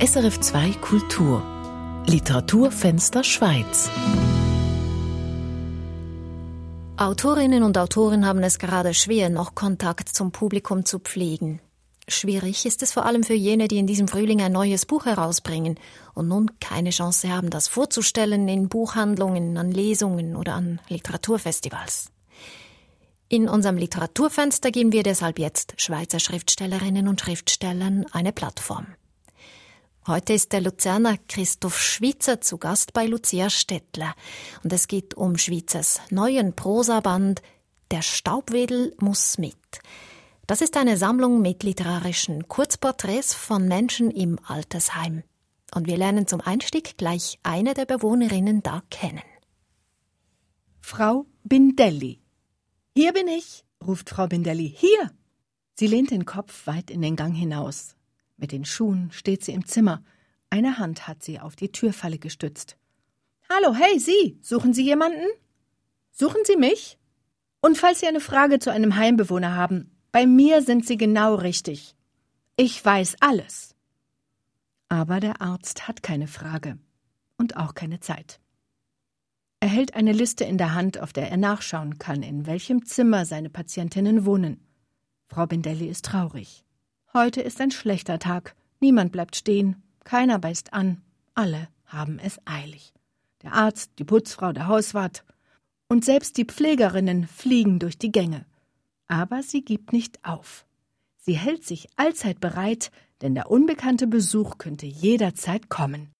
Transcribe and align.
SRF 0.00 0.38
2 0.38 0.74
Kultur 0.74 1.42
Literaturfenster 2.06 3.24
Schweiz 3.24 3.90
Autorinnen 6.96 7.64
und 7.64 7.76
Autoren 7.76 8.24
haben 8.24 8.44
es 8.44 8.60
gerade 8.60 8.94
schwer, 8.94 9.28
noch 9.28 9.56
Kontakt 9.56 10.08
zum 10.10 10.30
Publikum 10.30 10.84
zu 10.84 11.00
pflegen. 11.00 11.60
Schwierig 12.06 12.64
ist 12.64 12.84
es 12.84 12.92
vor 12.92 13.06
allem 13.06 13.24
für 13.24 13.34
jene, 13.34 13.66
die 13.66 13.78
in 13.78 13.88
diesem 13.88 14.06
Frühling 14.06 14.40
ein 14.40 14.52
neues 14.52 14.86
Buch 14.86 15.04
herausbringen 15.04 15.80
und 16.14 16.28
nun 16.28 16.60
keine 16.60 16.90
Chance 16.90 17.32
haben, 17.34 17.50
das 17.50 17.66
vorzustellen 17.66 18.46
in 18.46 18.68
Buchhandlungen, 18.68 19.56
an 19.56 19.72
Lesungen 19.72 20.36
oder 20.36 20.54
an 20.54 20.80
Literaturfestivals. 20.88 22.12
In 23.28 23.48
unserem 23.48 23.76
Literaturfenster 23.76 24.70
geben 24.70 24.92
wir 24.92 25.02
deshalb 25.02 25.40
jetzt 25.40 25.74
Schweizer 25.76 26.20
Schriftstellerinnen 26.20 27.08
und 27.08 27.20
Schriftstellern 27.20 28.06
eine 28.12 28.32
Plattform. 28.32 28.86
Heute 30.08 30.32
ist 30.32 30.54
der 30.54 30.62
Luzerner 30.62 31.18
Christoph 31.28 31.78
Schwitzer 31.78 32.40
zu 32.40 32.56
Gast 32.56 32.94
bei 32.94 33.04
Lucia 33.04 33.50
Stettler 33.50 34.14
und 34.64 34.72
es 34.72 34.88
geht 34.88 35.12
um 35.12 35.36
Schwitzers 35.36 36.00
neuen 36.08 36.54
Prosaband 36.54 37.42
Der 37.90 38.00
Staubwedel 38.00 38.96
muss 39.00 39.36
mit. 39.36 39.54
Das 40.46 40.62
ist 40.62 40.78
eine 40.78 40.96
Sammlung 40.96 41.42
mit 41.42 41.62
literarischen 41.62 42.48
Kurzporträts 42.48 43.34
von 43.34 43.68
Menschen 43.68 44.10
im 44.10 44.38
Altersheim. 44.46 45.24
Und 45.74 45.86
wir 45.86 45.98
lernen 45.98 46.26
zum 46.26 46.40
Einstieg 46.40 46.96
gleich 46.96 47.38
eine 47.42 47.74
der 47.74 47.84
Bewohnerinnen 47.84 48.62
da 48.62 48.82
kennen. 48.88 49.20
Frau 50.80 51.26
Bindelli. 51.44 52.22
Hier 52.96 53.12
bin 53.12 53.28
ich, 53.28 53.62
ruft 53.86 54.08
Frau 54.08 54.26
Bindelli. 54.26 54.74
Hier! 54.74 55.10
Sie 55.74 55.86
lehnt 55.86 56.12
den 56.12 56.24
Kopf 56.24 56.66
weit 56.66 56.90
in 56.90 57.02
den 57.02 57.14
Gang 57.14 57.34
hinaus. 57.34 57.97
Mit 58.38 58.52
den 58.52 58.64
Schuhen 58.64 59.10
steht 59.12 59.44
sie 59.44 59.52
im 59.52 59.66
Zimmer. 59.66 60.02
Eine 60.48 60.78
Hand 60.78 61.06
hat 61.06 61.22
sie 61.22 61.40
auf 61.40 61.56
die 61.56 61.70
Türfalle 61.70 62.18
gestützt. 62.18 62.78
Hallo, 63.50 63.74
hey, 63.74 63.98
Sie! 63.98 64.38
Suchen 64.40 64.72
Sie 64.72 64.84
jemanden? 64.84 65.26
Suchen 66.12 66.42
Sie 66.44 66.56
mich? 66.56 66.98
Und 67.60 67.76
falls 67.76 68.00
Sie 68.00 68.06
eine 68.06 68.20
Frage 68.20 68.58
zu 68.58 68.70
einem 68.70 68.96
Heimbewohner 68.96 69.56
haben, 69.56 69.90
bei 70.12 70.26
mir 70.26 70.62
sind 70.62 70.86
Sie 70.86 70.96
genau 70.96 71.34
richtig. 71.34 71.96
Ich 72.56 72.82
weiß 72.82 73.16
alles. 73.20 73.74
Aber 74.88 75.18
der 75.20 75.40
Arzt 75.42 75.88
hat 75.88 76.02
keine 76.02 76.28
Frage 76.28 76.78
und 77.36 77.56
auch 77.56 77.74
keine 77.74 78.00
Zeit. 78.00 78.40
Er 79.60 79.68
hält 79.68 79.94
eine 79.94 80.12
Liste 80.12 80.44
in 80.44 80.58
der 80.58 80.74
Hand, 80.74 80.98
auf 81.00 81.12
der 81.12 81.30
er 81.30 81.36
nachschauen 81.36 81.98
kann, 81.98 82.22
in 82.22 82.46
welchem 82.46 82.84
Zimmer 82.84 83.24
seine 83.24 83.50
Patientinnen 83.50 84.24
wohnen. 84.24 84.64
Frau 85.26 85.46
Bindelli 85.46 85.88
ist 85.88 86.04
traurig. 86.04 86.64
Heute 87.14 87.40
ist 87.40 87.60
ein 87.60 87.70
schlechter 87.70 88.18
Tag. 88.18 88.54
Niemand 88.80 89.12
bleibt 89.12 89.34
stehen, 89.34 89.82
keiner 90.04 90.38
beißt 90.38 90.72
an, 90.74 91.00
alle 91.34 91.68
haben 91.86 92.18
es 92.18 92.38
eilig. 92.44 92.92
Der 93.42 93.54
Arzt, 93.54 93.92
die 93.98 94.04
Putzfrau, 94.04 94.52
der 94.52 94.68
Hauswart 94.68 95.24
und 95.88 96.04
selbst 96.04 96.36
die 96.36 96.44
Pflegerinnen 96.44 97.26
fliegen 97.26 97.78
durch 97.78 97.96
die 97.96 98.12
Gänge. 98.12 98.44
Aber 99.06 99.42
sie 99.42 99.64
gibt 99.64 99.92
nicht 99.92 100.22
auf. 100.22 100.66
Sie 101.16 101.36
hält 101.36 101.64
sich 101.64 101.88
allzeit 101.96 102.40
bereit, 102.40 102.90
denn 103.22 103.34
der 103.34 103.50
unbekannte 103.50 104.06
Besuch 104.06 104.58
könnte 104.58 104.86
jederzeit 104.86 105.70
kommen. 105.70 106.10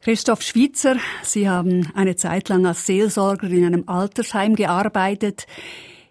Christoph 0.00 0.42
Schwitzer, 0.42 0.96
Sie 1.22 1.48
haben 1.48 1.90
eine 1.94 2.16
Zeit 2.16 2.48
lang 2.48 2.64
als 2.64 2.86
Seelsorger 2.86 3.48
in 3.48 3.64
einem 3.64 3.88
Altersheim 3.88 4.54
gearbeitet. 4.54 5.46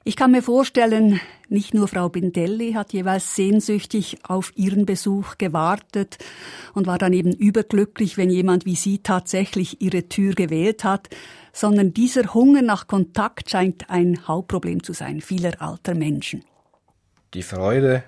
Ich 0.07 0.15
kann 0.15 0.29
mir 0.29 0.43
vorstellen, 0.43 1.19
nicht 1.49 1.73
nur 1.73 1.87
Frau 1.87 2.09
Bindelli 2.09 2.73
hat 2.73 2.93
jeweils 2.93 3.35
sehnsüchtig 3.35 4.19
auf 4.21 4.51
ihren 4.55 4.85
Besuch 4.85 5.39
gewartet 5.39 6.19
und 6.75 6.85
war 6.85 6.99
dann 6.99 7.11
eben 7.11 7.33
überglücklich, 7.33 8.15
wenn 8.15 8.29
jemand 8.29 8.67
wie 8.67 8.75
Sie 8.75 8.99
tatsächlich 8.99 9.81
Ihre 9.81 10.07
Tür 10.07 10.35
gewählt 10.35 10.83
hat, 10.83 11.09
sondern 11.53 11.91
dieser 11.91 12.35
Hunger 12.35 12.61
nach 12.61 12.85
Kontakt 12.85 13.49
scheint 13.49 13.89
ein 13.89 14.27
Hauptproblem 14.27 14.83
zu 14.83 14.93
sein 14.93 15.21
vieler 15.21 15.59
alter 15.59 15.95
Menschen. 15.95 16.43
Die 17.33 17.41
Freude, 17.41 18.03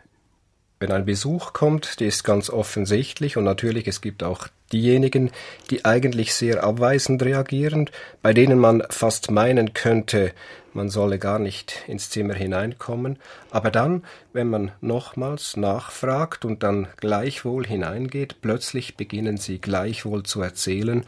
wenn 0.80 0.92
ein 0.92 1.06
Besuch 1.06 1.54
kommt, 1.54 2.00
die 2.00 2.06
ist 2.06 2.24
ganz 2.24 2.50
offensichtlich 2.50 3.38
und 3.38 3.44
natürlich 3.44 3.88
es 3.88 4.02
gibt 4.02 4.24
auch 4.24 4.48
diejenigen, 4.72 5.32
die 5.70 5.86
eigentlich 5.86 6.34
sehr 6.34 6.64
abweisend 6.64 7.24
reagieren, 7.24 7.90
bei 8.22 8.34
denen 8.34 8.60
man 8.60 8.84
fast 8.90 9.32
meinen 9.32 9.74
könnte, 9.74 10.34
man 10.74 10.90
solle 10.90 11.18
gar 11.18 11.40
nicht 11.40 11.84
ins 11.88 12.10
Zimmer 12.10 12.36
hineinkommen, 12.36 13.18
aber 13.50 13.72
dann, 13.72 14.04
wenn 14.34 14.50
man 14.50 14.72
nochmals 14.82 15.58
nachfragt 15.58 16.46
und 16.46 16.62
dann 16.62 16.88
gleichwohl 16.98 17.66
hineingeht, 17.66 18.42
plötzlich 18.42 18.96
beginnen 18.96 19.38
sie 19.38 19.60
gleichwohl 19.60 20.24
zu 20.24 20.42
erzählen 20.42 21.04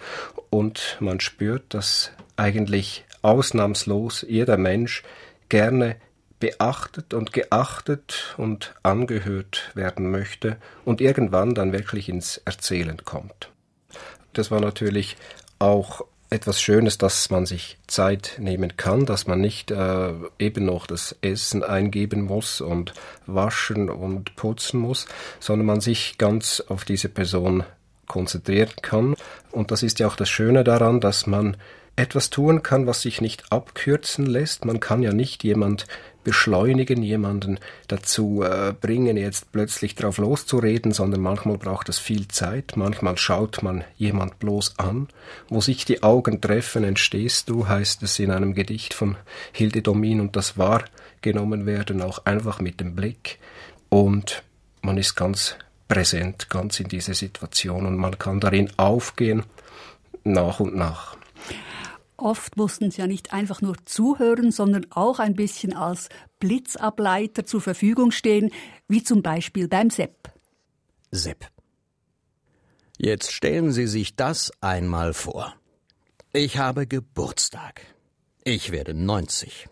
und 0.50 0.98
man 1.00 1.20
spürt, 1.20 1.74
dass 1.74 2.12
eigentlich 2.38 3.06
ausnahmslos 3.22 4.26
jeder 4.28 4.58
Mensch 4.58 5.04
gerne 5.50 5.98
beachtet 6.40 7.14
und 7.14 7.34
geachtet 7.34 8.36
und 8.38 8.74
angehört 8.84 9.72
werden 9.76 10.10
möchte 10.12 10.58
und 10.86 11.02
irgendwann 11.02 11.54
dann 11.54 11.74
wirklich 11.74 12.10
ins 12.10 12.38
Erzählen 12.46 13.04
kommt. 13.04 13.52
Das 14.34 14.52
war 14.52 14.62
natürlich 14.62 15.18
auch 15.60 16.02
etwas 16.30 16.62
Schönes, 16.62 16.98
dass 16.98 17.30
man 17.32 17.46
sich 17.46 17.78
Zeit 17.88 18.36
nehmen 18.38 18.78
kann, 18.78 19.06
dass 19.06 19.26
man 19.26 19.42
nicht 19.42 19.72
äh, 19.72 20.14
eben 20.38 20.66
noch 20.66 20.86
das 20.86 21.16
Essen 21.22 21.64
eingeben 21.64 22.22
muss 22.22 22.62
und 22.62 22.94
waschen 23.26 23.90
und 23.90 24.36
putzen 24.36 24.80
muss, 24.80 25.08
sondern 25.40 25.66
man 25.66 25.82
sich 25.82 26.18
ganz 26.18 26.62
auf 26.68 26.86
diese 26.86 27.10
Person 27.10 27.64
konzentrieren 28.08 28.74
kann. 28.82 29.16
Und 29.52 29.72
das 29.72 29.82
ist 29.82 30.00
ja 30.00 30.08
auch 30.08 30.16
das 30.16 30.30
Schöne 30.30 30.64
daran, 30.64 31.02
dass 31.02 31.26
man 31.26 31.58
etwas 31.96 32.30
tun 32.30 32.64
kann, 32.64 32.88
was 32.88 33.02
sich 33.02 33.22
nicht 33.22 33.52
abkürzen 33.52 34.26
lässt. 34.26 34.66
Man 34.66 34.80
kann 34.80 35.02
ja 35.02 35.12
nicht 35.12 35.44
jemand 35.44 35.86
beschleunigen, 36.24 37.02
jemanden 37.02 37.60
dazu 37.88 38.44
äh, 38.44 38.74
bringen, 38.80 39.18
jetzt 39.18 39.52
plötzlich 39.52 39.96
drauf 39.96 40.18
loszureden, 40.18 40.92
sondern 40.92 41.22
manchmal 41.22 41.58
braucht 41.58 41.90
es 41.90 41.98
viel 41.98 42.28
Zeit, 42.28 42.74
manchmal 42.76 43.18
schaut 43.18 43.64
man 43.64 43.84
jemand 43.98 44.40
bloß 44.40 44.78
an. 44.78 45.08
Wo 45.48 45.62
sich 45.62 45.86
die 45.86 46.04
Augen 46.04 46.42
treffen, 46.42 46.84
entstehst 46.84 47.50
du, 47.50 47.68
heißt 47.68 48.04
es 48.04 48.20
in 48.20 48.32
einem 48.32 48.54
Gedicht 48.54 48.94
von 48.94 49.18
Hilde 49.52 49.82
Domin 49.82 50.20
und 50.22 50.36
das 50.36 50.58
wahrgenommen 50.58 51.66
werden, 51.66 52.02
auch 52.02 52.26
einfach 52.26 52.60
mit 52.60 52.80
dem 52.80 52.96
Blick. 52.96 53.40
Und 53.90 54.44
man 54.82 54.98
ist 54.98 55.16
ganz 55.16 55.56
präsent, 55.88 56.50
ganz 56.50 56.80
in 56.80 56.88
dieser 56.88 57.14
Situation 57.14 57.86
und 57.86 57.98
man 57.98 58.20
kann 58.20 58.40
darin 58.40 58.70
aufgehen, 58.78 59.44
nach 60.24 60.60
und 60.60 60.76
nach. 60.76 61.19
Oft 62.20 62.58
mussten 62.58 62.92
sie 62.92 63.00
ja 63.00 63.08
nicht 63.08 63.32
einfach 63.32 63.62
nur 63.62 63.76
zuhören, 63.86 64.52
sondern 64.52 64.88
auch 64.92 65.20
ein 65.20 65.36
bisschen 65.36 65.74
als 65.74 66.10
Blitzableiter 66.40 67.46
zur 67.46 67.62
Verfügung 67.62 68.12
stehen, 68.12 68.52
wie 68.90 69.04
zum 69.04 69.22
Beispiel 69.22 69.70
beim 69.70 69.90
Sepp. 69.90 70.32
Sepp. 71.12 71.48
Jetzt 72.98 73.32
stellen 73.32 73.72
Sie 73.72 73.88
sich 73.88 74.18
das 74.18 74.52
einmal 74.60 75.14
vor. 75.14 75.56
Ich 76.34 76.58
habe 76.58 76.88
Geburtstag. 76.88 77.82
Ich 78.44 78.72
werde 78.72 78.94
90. 78.94 79.68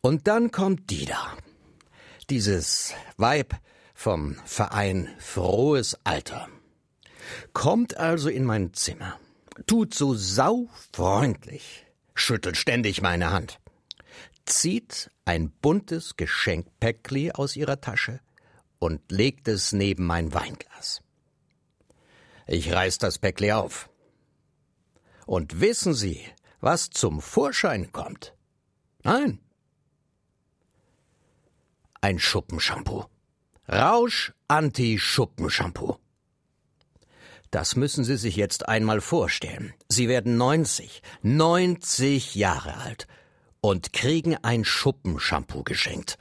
Und 0.00 0.26
dann 0.26 0.50
kommt 0.50 0.88
die 0.88 1.04
da. 1.04 1.36
Dieses 2.30 2.94
Weib 3.18 3.54
vom 3.94 4.36
Verein 4.46 5.10
Frohes 5.18 5.98
Alter. 6.04 6.48
Kommt 7.52 7.98
also 7.98 8.30
in 8.30 8.44
mein 8.44 8.72
Zimmer 8.72 9.18
tut 9.66 9.94
so 9.94 10.14
saufreundlich, 10.14 11.86
schüttelt 12.14 12.56
ständig 12.56 13.00
meine 13.00 13.30
Hand, 13.30 13.60
zieht 14.44 15.10
ein 15.24 15.50
buntes 15.50 16.16
Geschenkpäckli 16.16 17.32
aus 17.32 17.56
ihrer 17.56 17.80
Tasche 17.80 18.20
und 18.78 19.10
legt 19.10 19.48
es 19.48 19.72
neben 19.72 20.04
mein 20.04 20.34
Weinglas. 20.34 21.02
Ich 22.46 22.72
reiß 22.72 22.98
das 22.98 23.18
Päckli 23.18 23.52
auf. 23.52 23.90
Und 25.26 25.60
wissen 25.60 25.94
Sie, 25.94 26.24
was 26.60 26.90
zum 26.90 27.20
Vorschein 27.20 27.90
kommt? 27.90 28.34
Nein. 29.02 29.40
Ein 32.00 32.20
Schuppenshampoo. 32.20 33.06
Rausch 33.68 34.32
Anti-Schuppenshampoo. 34.46 35.98
Das 37.56 37.74
müssen 37.74 38.04
Sie 38.04 38.18
sich 38.18 38.36
jetzt 38.36 38.68
einmal 38.68 39.00
vorstellen. 39.00 39.72
Sie 39.88 40.10
werden 40.10 40.36
90, 40.36 41.00
90 41.22 42.34
Jahre 42.34 42.76
alt 42.76 43.06
und 43.62 43.94
kriegen 43.94 44.36
ein 44.36 44.62
Schuppenshampoo 44.62 45.62
geschenkt. 45.62 46.18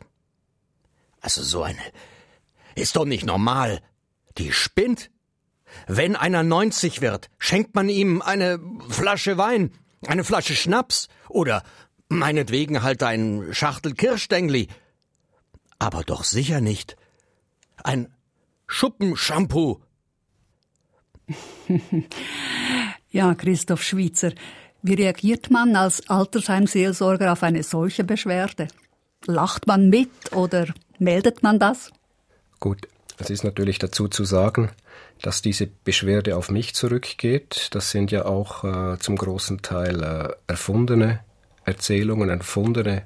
Also 1.19 1.43
so 1.43 1.61
eine 1.61 1.81
ist 2.75 2.95
doch 2.95 3.03
nicht 3.03 3.25
normal. 3.25 3.81
Die 4.37 4.53
spinnt. 4.53 5.11
Wenn 5.87 6.15
einer 6.15 6.41
90 6.41 7.01
wird, 7.01 7.29
schenkt 7.38 7.75
man 7.75 7.89
ihm 7.89 8.21
eine 8.21 8.57
Flasche 8.88 9.38
Wein, 9.38 9.73
eine 10.07 10.23
Flasche 10.23 10.55
Schnaps 10.55 11.09
oder 11.27 11.63
meinetwegen 12.07 12.81
halt 12.81 13.03
ein 13.03 13.49
Schachtel 13.51 13.93
Kirschstängli. 13.93 14.69
Aber 15.79 16.03
doch 16.05 16.23
sicher 16.23 16.61
nicht 16.61 16.95
ein 17.83 18.15
Schuppenshampoo 18.67 19.81
ja, 23.12 23.33
Christoph 23.36 23.83
Schweizer, 23.83 24.31
wie 24.81 24.94
reagiert 24.94 25.50
man 25.50 25.75
als 25.75 26.07
Altersheimseelsorger 26.10 27.31
auf 27.31 27.44
eine 27.44 27.63
solche 27.63 28.04
Beschwerde? 28.04 28.68
Lacht 29.25 29.66
man 29.66 29.89
mit 29.89 30.10
oder 30.31 30.68
meldet 31.00 31.42
man 31.42 31.57
das? 31.57 31.92
Gut, 32.60 32.88
es 33.18 33.30
ist 33.30 33.44
natürlich 33.44 33.80
dazu 33.80 34.07
zu 34.07 34.25
sagen, 34.25 34.69
dass 35.22 35.42
diese 35.42 35.68
Beschwerde 35.68 36.36
auf 36.36 36.51
mich 36.51 36.75
zurückgeht. 36.75 37.69
Das 37.72 37.92
sind 37.92 38.12
ja 38.12 38.25
auch 38.25 38.63
äh, 38.63 39.00
zum 39.00 39.16
großen 39.16 39.62
Teil 39.62 40.04
äh, 40.04 40.33
erfundene 40.48 41.22
Erzählungen, 41.63 42.30
erfundene 42.30 43.04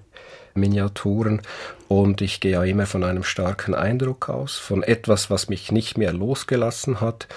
Miniaturen. 0.53 1.41
Und 1.87 2.21
ich 2.21 2.39
gehe 2.39 2.53
ja 2.53 2.63
immer 2.63 2.85
von 2.85 3.03
einem 3.03 3.23
starken 3.23 3.73
Eindruck 3.73 4.29
aus, 4.29 4.57
von 4.57 4.83
etwas, 4.83 5.29
was 5.29 5.49
mich 5.49 5.71
nicht 5.71 5.97
mehr 5.97 6.11
losgelassen 6.11 6.99
hat, 7.01 7.27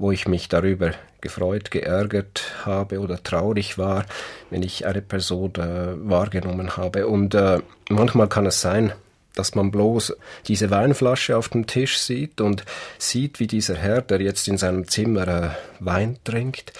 wo 0.00 0.10
ich 0.10 0.26
mich 0.26 0.48
darüber 0.48 0.92
gefreut, 1.20 1.70
geärgert 1.70 2.42
habe 2.64 3.00
oder 3.00 3.22
traurig 3.22 3.76
war, 3.76 4.06
wenn 4.48 4.62
ich 4.62 4.86
eine 4.86 5.02
Person 5.02 5.52
äh, 5.56 6.08
wahrgenommen 6.08 6.78
habe. 6.78 7.06
Und 7.06 7.34
äh, 7.34 7.60
manchmal 7.90 8.28
kann 8.28 8.46
es 8.46 8.62
sein, 8.62 8.94
dass 9.34 9.54
man 9.54 9.70
bloß 9.70 10.16
diese 10.48 10.70
Weinflasche 10.70 11.36
auf 11.36 11.50
dem 11.50 11.66
Tisch 11.66 11.98
sieht 11.98 12.40
und 12.40 12.64
sieht, 12.98 13.40
wie 13.40 13.46
dieser 13.46 13.76
Herr, 13.76 14.00
der 14.00 14.22
jetzt 14.22 14.48
in 14.48 14.56
seinem 14.56 14.88
Zimmer 14.88 15.28
äh, 15.28 15.50
Wein 15.80 16.16
trinkt, 16.24 16.72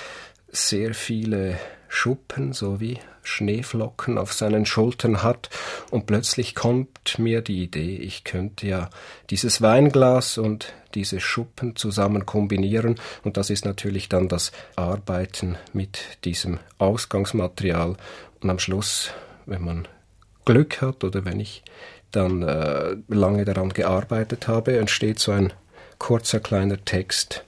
sehr 0.50 0.94
viele 0.94 1.58
Schuppen 1.92 2.52
sowie 2.52 2.98
Schneeflocken 3.22 4.16
auf 4.16 4.32
seinen 4.32 4.64
Schultern 4.64 5.22
hat, 5.22 5.50
und 5.90 6.06
plötzlich 6.06 6.54
kommt 6.54 7.18
mir 7.18 7.42
die 7.42 7.62
Idee, 7.64 7.96
ich 7.96 8.22
könnte 8.24 8.66
ja 8.68 8.90
dieses 9.28 9.60
Weinglas 9.60 10.38
und 10.38 10.72
diese 10.94 11.20
Schuppen 11.20 11.74
zusammen 11.76 12.24
kombinieren, 12.24 12.94
und 13.24 13.36
das 13.36 13.50
ist 13.50 13.64
natürlich 13.64 14.08
dann 14.08 14.28
das 14.28 14.52
Arbeiten 14.76 15.58
mit 15.72 15.98
diesem 16.24 16.60
Ausgangsmaterial, 16.78 17.96
und 18.40 18.48
am 18.48 18.60
Schluss, 18.60 19.10
wenn 19.44 19.62
man 19.62 19.88
Glück 20.44 20.80
hat 20.80 21.02
oder 21.04 21.24
wenn 21.24 21.40
ich 21.40 21.62
dann 22.12 22.42
äh, 22.42 22.96
lange 23.08 23.44
daran 23.44 23.70
gearbeitet 23.70 24.48
habe, 24.48 24.78
entsteht 24.78 25.18
so 25.18 25.32
ein 25.32 25.52
kurzer 25.98 26.40
kleiner 26.40 26.82
Text, 26.84 27.44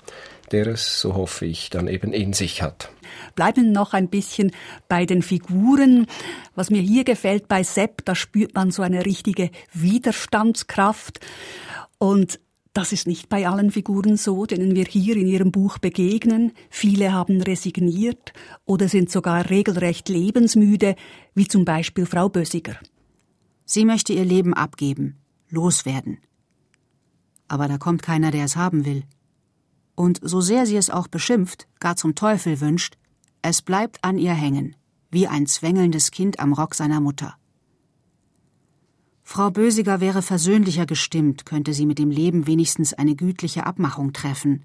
der 0.52 0.66
es, 0.68 1.00
so 1.00 1.14
hoffe 1.14 1.46
ich, 1.46 1.70
dann 1.70 1.88
eben 1.88 2.12
in 2.12 2.32
sich 2.32 2.62
hat. 2.62 2.90
Bleiben 3.34 3.72
noch 3.72 3.92
ein 3.92 4.08
bisschen 4.08 4.52
bei 4.88 5.06
den 5.06 5.22
Figuren. 5.22 6.06
Was 6.54 6.70
mir 6.70 6.82
hier 6.82 7.04
gefällt 7.04 7.48
bei 7.48 7.62
Sepp, 7.62 8.04
da 8.04 8.14
spürt 8.14 8.54
man 8.54 8.70
so 8.70 8.82
eine 8.82 9.04
richtige 9.06 9.50
Widerstandskraft. 9.72 11.20
Und 11.98 12.40
das 12.74 12.92
ist 12.92 13.06
nicht 13.06 13.28
bei 13.28 13.46
allen 13.46 13.70
Figuren 13.70 14.16
so, 14.16 14.46
denen 14.46 14.74
wir 14.74 14.84
hier 14.84 15.16
in 15.16 15.26
Ihrem 15.26 15.52
Buch 15.52 15.78
begegnen. 15.78 16.52
Viele 16.70 17.12
haben 17.12 17.42
resigniert 17.42 18.32
oder 18.64 18.88
sind 18.88 19.10
sogar 19.10 19.50
regelrecht 19.50 20.08
lebensmüde, 20.08 20.96
wie 21.34 21.48
zum 21.48 21.64
Beispiel 21.64 22.06
Frau 22.06 22.28
Bösiger. 22.28 22.76
Sie 23.64 23.84
möchte 23.84 24.14
ihr 24.14 24.24
Leben 24.24 24.54
abgeben, 24.54 25.18
loswerden. 25.50 26.18
Aber 27.46 27.68
da 27.68 27.76
kommt 27.76 28.02
keiner, 28.02 28.30
der 28.30 28.46
es 28.46 28.56
haben 28.56 28.86
will. 28.86 29.04
Und 29.94 30.20
so 30.22 30.40
sehr 30.40 30.66
sie 30.66 30.76
es 30.76 30.90
auch 30.90 31.08
beschimpft, 31.08 31.68
gar 31.80 31.96
zum 31.96 32.14
Teufel 32.14 32.60
wünscht, 32.60 32.96
es 33.42 33.60
bleibt 33.60 34.02
an 34.02 34.18
ihr 34.18 34.32
hängen, 34.32 34.76
wie 35.10 35.26
ein 35.26 35.46
zwängelndes 35.46 36.10
Kind 36.10 36.40
am 36.40 36.52
Rock 36.52 36.74
seiner 36.74 37.00
Mutter. 37.00 37.36
Frau 39.22 39.50
Bösiger 39.50 40.00
wäre 40.00 40.22
versöhnlicher 40.22 40.86
gestimmt, 40.86 41.46
könnte 41.46 41.74
sie 41.74 41.86
mit 41.86 41.98
dem 41.98 42.10
Leben 42.10 42.46
wenigstens 42.46 42.92
eine 42.92 43.14
gütliche 43.14 43.66
Abmachung 43.66 44.12
treffen. 44.12 44.62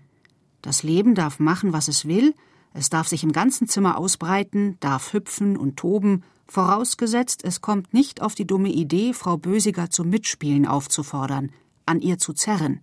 Das 0.61 0.83
Leben 0.83 1.15
darf 1.15 1.39
machen, 1.39 1.73
was 1.73 1.87
es 1.87 2.05
will, 2.05 2.33
es 2.73 2.89
darf 2.89 3.07
sich 3.07 3.23
im 3.23 3.31
ganzen 3.31 3.67
Zimmer 3.67 3.97
ausbreiten, 3.97 4.77
darf 4.79 5.13
hüpfen 5.13 5.57
und 5.57 5.77
toben, 5.77 6.23
vorausgesetzt, 6.47 7.43
es 7.43 7.61
kommt 7.61 7.93
nicht 7.93 8.21
auf 8.21 8.35
die 8.35 8.45
dumme 8.45 8.69
Idee, 8.69 9.13
Frau 9.13 9.37
Bösiger 9.37 9.89
zum 9.89 10.09
Mitspielen 10.09 10.67
aufzufordern, 10.67 11.51
an 11.85 11.99
ihr 11.99 12.17
zu 12.17 12.33
zerren. 12.33 12.81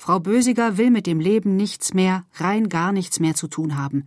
Frau 0.00 0.20
Bösiger 0.20 0.78
will 0.78 0.90
mit 0.90 1.06
dem 1.06 1.18
Leben 1.18 1.56
nichts 1.56 1.92
mehr, 1.92 2.24
rein 2.34 2.68
gar 2.68 2.92
nichts 2.92 3.18
mehr 3.18 3.34
zu 3.34 3.48
tun 3.48 3.76
haben. 3.76 4.06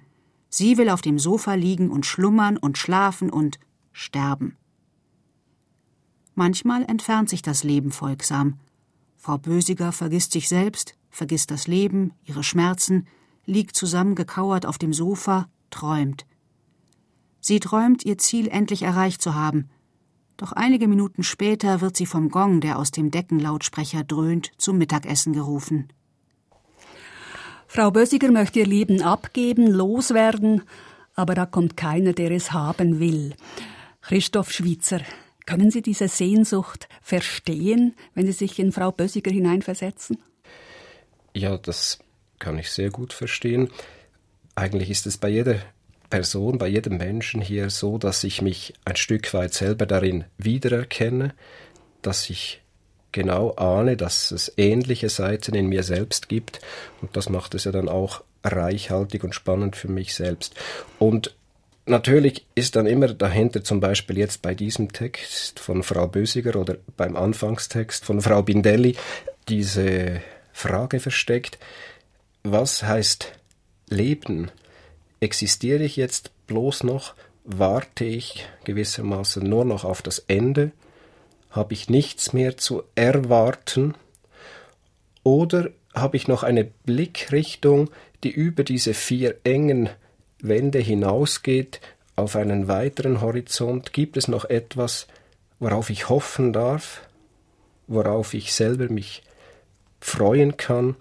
Sie 0.50 0.78
will 0.78 0.90
auf 0.90 1.02
dem 1.02 1.20
Sofa 1.20 1.54
liegen 1.54 1.92
und 1.92 2.06
schlummern 2.06 2.58
und 2.58 2.78
schlafen 2.78 3.30
und 3.30 3.60
sterben. 3.92 4.58
Manchmal 6.34 6.84
entfernt 6.86 7.30
sich 7.30 7.42
das 7.42 7.64
Leben 7.64 7.92
folgsam. 7.92 8.58
Frau 9.18 9.38
Bösiger 9.38 9.92
vergisst 9.92 10.32
sich 10.32 10.48
selbst, 10.48 10.96
vergisst 11.10 11.52
das 11.52 11.68
Leben, 11.68 12.14
ihre 12.24 12.44
Schmerzen, 12.44 13.06
liegt 13.46 13.76
zusammengekauert 13.76 14.66
auf 14.66 14.78
dem 14.78 14.94
Sofa, 14.94 15.50
träumt. 15.72 16.26
Sie 17.42 17.60
träumt, 17.60 18.06
ihr 18.06 18.18
Ziel 18.18 18.48
endlich 18.48 18.84
erreicht 18.84 19.22
zu 19.22 19.36
haben. 19.36 19.70
Doch 20.42 20.54
einige 20.54 20.88
Minuten 20.88 21.22
später 21.22 21.82
wird 21.82 21.96
sie 21.96 22.08
vom 22.08 22.32
Gong, 22.32 22.62
der 22.62 22.80
aus 22.80 22.90
dem 22.90 23.12
Deckenlautsprecher 23.12 24.04
dröhnt, 24.04 24.50
zum 24.58 24.80
Mittagessen 24.80 25.34
gerufen. 25.34 25.94
Frau 27.68 27.92
Bösiger 27.92 28.32
möchte 28.32 28.58
ihr 28.58 28.66
Leben 28.66 29.04
abgeben, 29.04 29.68
loswerden, 29.68 30.64
aber 31.14 31.36
da 31.36 31.46
kommt 31.46 31.78
keiner, 31.78 32.14
der 32.14 32.32
es 32.32 32.54
haben 32.54 33.00
will. 33.00 33.36
Christoph 34.02 34.52
Schwitzer, 34.52 35.02
können 35.46 35.70
Sie 35.70 35.84
diese 35.84 36.08
Sehnsucht 36.08 36.90
verstehen, 37.04 37.94
wenn 38.16 38.26
Sie 38.26 38.32
sich 38.32 38.58
in 38.58 38.72
Frau 38.72 38.92
Bösiger 38.92 39.30
hineinversetzen? 39.30 40.18
Ja, 41.36 41.60
das 41.60 42.00
kann 42.40 42.58
ich 42.58 42.72
sehr 42.72 42.90
gut 42.90 43.14
verstehen. 43.14 43.70
Eigentlich 44.56 44.90
ist 44.90 45.06
es 45.06 45.20
bei 45.20 45.30
jeder 45.30 45.60
Person, 46.12 46.60
bei 46.60 46.68
jedem 46.68 46.98
Menschen 46.98 47.42
hier 47.42 47.72
so, 47.72 47.98
dass 47.98 48.24
ich 48.24 48.44
mich 48.44 48.76
ein 48.86 48.96
Stück 48.96 49.34
weit 49.34 49.56
selber 49.56 49.88
darin 49.88 50.26
wiedererkenne, 50.38 51.34
dass 52.04 52.30
ich 52.30 52.62
genau 53.12 53.56
ahne, 53.56 53.98
dass 53.98 54.30
es 54.32 54.54
ähnliche 54.58 55.10
Seiten 55.10 55.56
in 55.56 55.68
mir 55.68 55.82
selbst 55.82 56.30
gibt 56.30 56.62
und 57.02 57.18
das 57.18 57.30
macht 57.30 57.56
es 57.56 57.64
ja 57.64 57.72
dann 57.72 57.90
auch 57.90 58.24
reichhaltig 58.44 59.24
und 59.24 59.34
spannend 59.34 59.76
für 59.76 59.88
mich 59.88 60.14
selbst. 60.14 60.56
Und 61.00 61.36
natürlich 61.86 62.46
ist 62.56 62.76
dann 62.76 62.86
immer 62.86 63.08
dahinter 63.08 63.64
zum 63.64 63.80
Beispiel 63.80 64.18
jetzt 64.18 64.42
bei 64.42 64.54
diesem 64.54 64.92
Text 64.92 65.60
von 65.60 65.84
Frau 65.84 66.08
Bösiger 66.08 66.60
oder 66.60 66.78
beim 66.98 67.16
Anfangstext 67.16 68.06
von 68.06 68.22
Frau 68.22 68.42
Bindelli 68.42 68.96
diese 69.48 70.22
Frage 70.54 71.00
versteckt, 71.00 71.58
was 72.44 72.84
heißt 72.84 73.32
Leben? 73.90 74.52
Existiere 75.22 75.84
ich 75.84 75.98
jetzt 75.98 76.32
bloß 76.48 76.84
noch? 76.84 77.14
Warte 77.44 78.06
ich 78.06 78.48
gewissermaßen 78.64 79.48
nur 79.48 79.66
noch 79.66 79.86
auf 79.86 80.02
das 80.02 80.18
Ende? 80.28 80.72
Habe 81.52 81.74
ich 81.74 81.90
nichts 81.90 82.34
mehr 82.34 82.58
zu 82.58 82.84
erwarten? 82.96 83.94
Oder 85.24 85.70
habe 85.94 86.18
ich 86.18 86.28
noch 86.28 86.42
eine 86.42 86.64
Blickrichtung, 86.64 87.92
die 88.24 88.32
über 88.32 88.64
diese 88.64 88.96
vier 88.96 89.38
engen 89.44 89.90
Wände 90.40 90.80
hinausgeht, 90.80 91.82
auf 92.16 92.36
einen 92.36 92.68
weiteren 92.68 93.22
Horizont? 93.22 93.94
Gibt 93.94 94.18
es 94.18 94.28
noch 94.28 94.46
etwas, 94.46 95.06
worauf 95.60 95.92
ich 95.92 96.10
hoffen 96.10 96.52
darf, 96.52 97.08
worauf 97.86 98.34
ich 98.34 98.54
selber 98.54 98.90
mich 98.90 99.22
freuen 100.00 100.58
kann? 100.58 100.96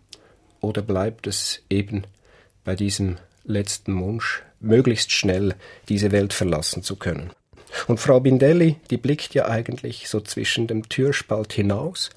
Oder 0.60 0.82
bleibt 0.82 1.26
es 1.26 1.62
eben 1.70 2.04
bei 2.64 2.74
diesem 2.74 3.16
letzten 3.44 3.98
Wunsch, 4.00 4.42
möglichst 4.60 5.12
schnell 5.12 5.54
diese 5.88 6.12
Welt 6.12 6.32
verlassen 6.32 6.82
zu 6.82 6.96
können? 6.96 7.30
Und 7.86 8.00
Frau 8.00 8.20
Bindelli, 8.20 8.76
die 8.90 8.96
blickt 8.96 9.34
ja 9.34 9.46
eigentlich 9.46 10.08
so 10.08 10.20
zwischen 10.20 10.66
dem 10.66 10.88
Türspalt 10.88 11.52
hinaus. 11.52 12.10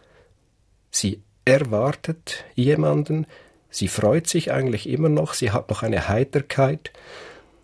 Sie 0.90 1.22
erwartet 1.46 2.46
jemanden, 2.56 3.28
sie 3.70 3.88
freut 3.88 4.28
sich 4.28 4.52
eigentlich 4.52 4.88
immer 4.90 5.10
noch, 5.10 5.34
sie 5.34 5.52
hat 5.52 5.70
noch 5.70 5.84
eine 5.84 6.08
Heiterkeit. 6.08 6.92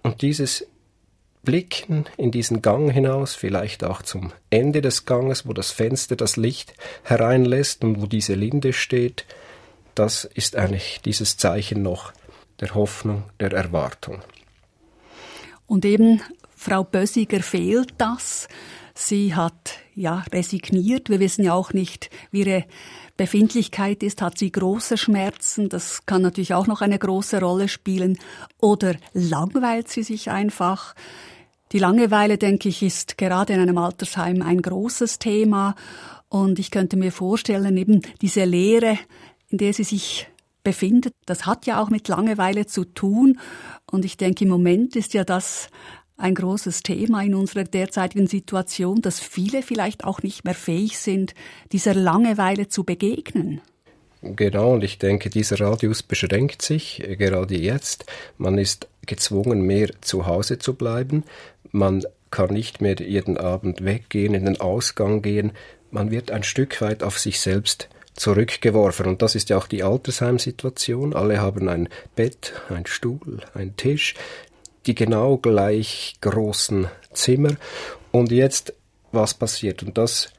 Und 0.04 0.22
dieses 0.22 0.68
Blicken 1.44 2.06
in 2.18 2.32
diesen 2.32 2.62
Gang 2.62 2.92
hinaus, 2.92 3.34
vielleicht 3.34 3.84
auch 3.84 4.02
zum 4.02 4.34
Ende 4.50 4.82
des 4.82 5.06
Ganges, 5.06 5.48
wo 5.48 5.54
das 5.54 5.72
Fenster 5.72 6.16
das 6.16 6.36
Licht 6.36 6.74
hereinlässt 7.04 7.84
und 7.84 8.02
wo 8.02 8.06
diese 8.06 8.36
Linde 8.36 8.74
steht, 8.74 9.26
das 9.96 10.26
ist 10.26 10.56
eigentlich 10.56 11.02
dieses 11.04 11.38
Zeichen 11.38 11.82
noch 11.82 12.14
der 12.60 12.76
Hoffnung, 12.76 13.24
der 13.40 13.52
Erwartung. 13.52 14.22
Und 15.66 15.86
eben 15.86 16.22
Frau 16.56 16.84
Bösiger 16.84 17.42
fehlt 17.42 17.94
das. 17.98 18.48
Sie 18.94 19.34
hat 19.34 19.80
ja 19.96 20.26
resigniert. 20.34 21.10
Wir 21.10 21.22
wissen 21.22 21.46
ja 21.46 21.54
auch 21.54 21.72
nicht, 21.72 22.10
wie 22.32 22.42
ihre 22.42 22.66
Befindlichkeit 23.16 24.04
ist. 24.04 24.22
Hat 24.22 24.38
sie 24.38 24.52
große 24.52 24.98
Schmerzen? 24.98 25.70
Das 25.70 26.06
kann 26.06 26.22
natürlich 26.22 26.54
auch 26.54 26.68
noch 26.68 26.82
eine 26.82 27.00
große 27.00 27.40
Rolle 27.40 27.70
spielen. 27.70 28.18
Oder 28.60 28.96
langweilt 29.14 29.88
sie 29.88 30.04
sich 30.04 30.30
einfach? 30.30 30.96
Die 31.72 31.80
Langeweile, 31.80 32.38
denke 32.38 32.68
ich, 32.68 32.84
ist 32.84 33.18
gerade 33.18 33.54
in 33.54 33.60
einem 33.60 33.78
Altersheim 33.78 34.42
ein 34.42 34.62
großes 34.62 35.20
Thema. 35.20 35.76
Und 36.28 36.60
ich 36.60 36.72
könnte 36.72 36.98
mir 36.98 37.12
vorstellen, 37.12 37.78
eben 37.78 38.02
diese 38.22 38.44
Leere, 38.44 38.98
in 39.50 39.60
der 39.60 39.74
sie 39.74 39.84
sich 39.84 40.28
befindet. 40.70 41.16
Das 41.26 41.48
hat 41.48 41.66
ja 41.66 41.82
auch 41.82 41.90
mit 41.90 42.08
Langeweile 42.08 42.68
zu 42.68 42.86
tun. 42.86 43.40
Und 43.92 44.06
ich 44.06 44.18
denke, 44.18 44.44
im 44.44 44.52
Moment 44.52 44.96
ist 44.96 45.16
ja 45.16 45.24
das 45.24 45.70
ein 46.16 46.36
großes 46.36 46.84
Thema 46.84 47.24
in 47.24 47.34
unserer 47.34 47.64
derzeitigen 47.64 48.28
Situation, 48.28 49.02
dass 49.02 49.20
viele 49.20 49.64
vielleicht 49.64 50.04
auch 50.04 50.22
nicht 50.22 50.44
mehr 50.46 50.54
fähig 50.54 51.00
sind, 51.00 51.34
dieser 51.72 51.96
Langeweile 51.96 52.68
zu 52.68 52.84
begegnen. 52.84 53.62
Genau, 54.22 54.74
und 54.74 54.84
ich 54.84 55.00
denke, 55.00 55.32
dieser 55.32 55.60
Radius 55.60 56.04
beschränkt 56.04 56.62
sich 56.62 57.02
äh, 57.04 57.16
gerade 57.16 57.58
jetzt. 57.58 58.06
Man 58.38 58.60
ist 58.60 58.88
gezwungen, 59.08 59.62
mehr 59.62 59.90
zu 60.02 60.28
Hause 60.28 60.60
zu 60.60 60.76
bleiben. 60.76 61.24
Man 61.72 62.04
kann 62.30 62.54
nicht 62.54 62.80
mehr 62.80 62.98
jeden 63.00 63.38
Abend 63.38 63.84
weggehen, 63.84 64.36
in 64.36 64.46
den 64.46 64.60
Ausgang 64.62 65.24
gehen. 65.24 65.54
Man 65.90 66.12
wird 66.12 66.30
ein 66.30 66.44
Stück 66.44 66.80
weit 66.82 67.02
auf 67.02 67.18
sich 67.18 67.40
selbst 67.40 67.90
zurückgeworfen. 68.20 69.08
Und 69.08 69.22
das 69.22 69.36
ist 69.36 69.50
ja 69.50 69.58
auch 69.58 69.68
die 69.68 69.84
Altersheimsituation. 69.84 71.16
Alle 71.16 71.42
haben 71.42 71.70
ein 71.70 71.90
Bett, 72.16 72.54
ein 72.70 72.86
Stuhl, 72.86 73.40
ein 73.54 73.76
Tisch, 73.78 74.16
die 74.86 74.96
genau 74.96 75.38
gleich 75.38 76.16
großen 76.22 76.88
Zimmer. 77.14 77.56
Und 78.12 78.32
jetzt, 78.32 78.74
was 79.12 79.34
passiert? 79.34 79.84
Und 79.84 79.98
das 79.98 80.30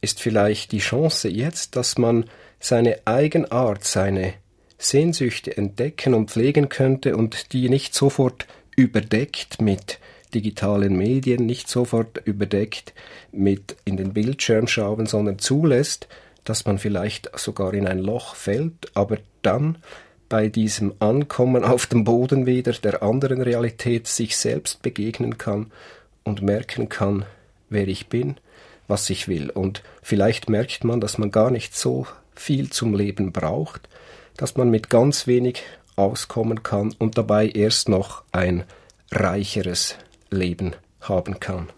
ist 0.00 0.20
vielleicht 0.20 0.72
die 0.72 0.78
Chance 0.78 1.28
jetzt, 1.28 1.76
dass 1.76 1.98
man 1.98 2.24
seine 2.58 3.00
Eigenart, 3.04 3.84
seine 3.84 4.34
Sehnsüchte 4.78 5.56
entdecken 5.56 6.14
und 6.14 6.30
pflegen 6.30 6.68
könnte 6.68 7.16
und 7.16 7.52
die 7.52 7.68
nicht 7.68 7.94
sofort 7.94 8.46
überdeckt 8.76 9.60
mit 9.60 9.98
digitalen 10.34 10.96
Medien, 10.96 11.46
nicht 11.46 11.68
sofort 11.68 12.20
überdeckt 12.26 12.92
mit 13.32 13.76
in 13.84 13.96
den 13.96 14.12
Bildschirm 14.12 14.66
schauen, 14.68 15.06
sondern 15.06 15.38
zulässt, 15.38 16.08
dass 16.48 16.64
man 16.64 16.78
vielleicht 16.78 17.38
sogar 17.38 17.74
in 17.74 17.86
ein 17.86 17.98
Loch 17.98 18.34
fällt, 18.34 18.90
aber 18.94 19.18
dann 19.42 19.78
bei 20.28 20.48
diesem 20.48 20.94
Ankommen 20.98 21.64
auf 21.64 21.86
dem 21.86 22.04
Boden 22.04 22.46
wieder 22.46 22.72
der 22.72 23.02
anderen 23.02 23.42
Realität 23.42 24.06
sich 24.06 24.36
selbst 24.36 24.82
begegnen 24.82 25.38
kann 25.38 25.70
und 26.24 26.42
merken 26.42 26.88
kann, 26.88 27.24
wer 27.68 27.86
ich 27.86 28.08
bin, 28.08 28.36
was 28.88 29.10
ich 29.10 29.28
will. 29.28 29.50
Und 29.50 29.82
vielleicht 30.02 30.48
merkt 30.48 30.84
man, 30.84 31.00
dass 31.00 31.18
man 31.18 31.30
gar 31.30 31.50
nicht 31.50 31.76
so 31.76 32.06
viel 32.34 32.70
zum 32.70 32.94
Leben 32.94 33.32
braucht, 33.32 33.88
dass 34.36 34.56
man 34.56 34.70
mit 34.70 34.90
ganz 34.90 35.26
wenig 35.26 35.62
auskommen 35.96 36.62
kann 36.62 36.94
und 36.98 37.16
dabei 37.18 37.48
erst 37.48 37.88
noch 37.88 38.22
ein 38.32 38.64
reicheres 39.10 39.96
Leben 40.30 40.74
haben 41.00 41.40
kann. 41.40 41.68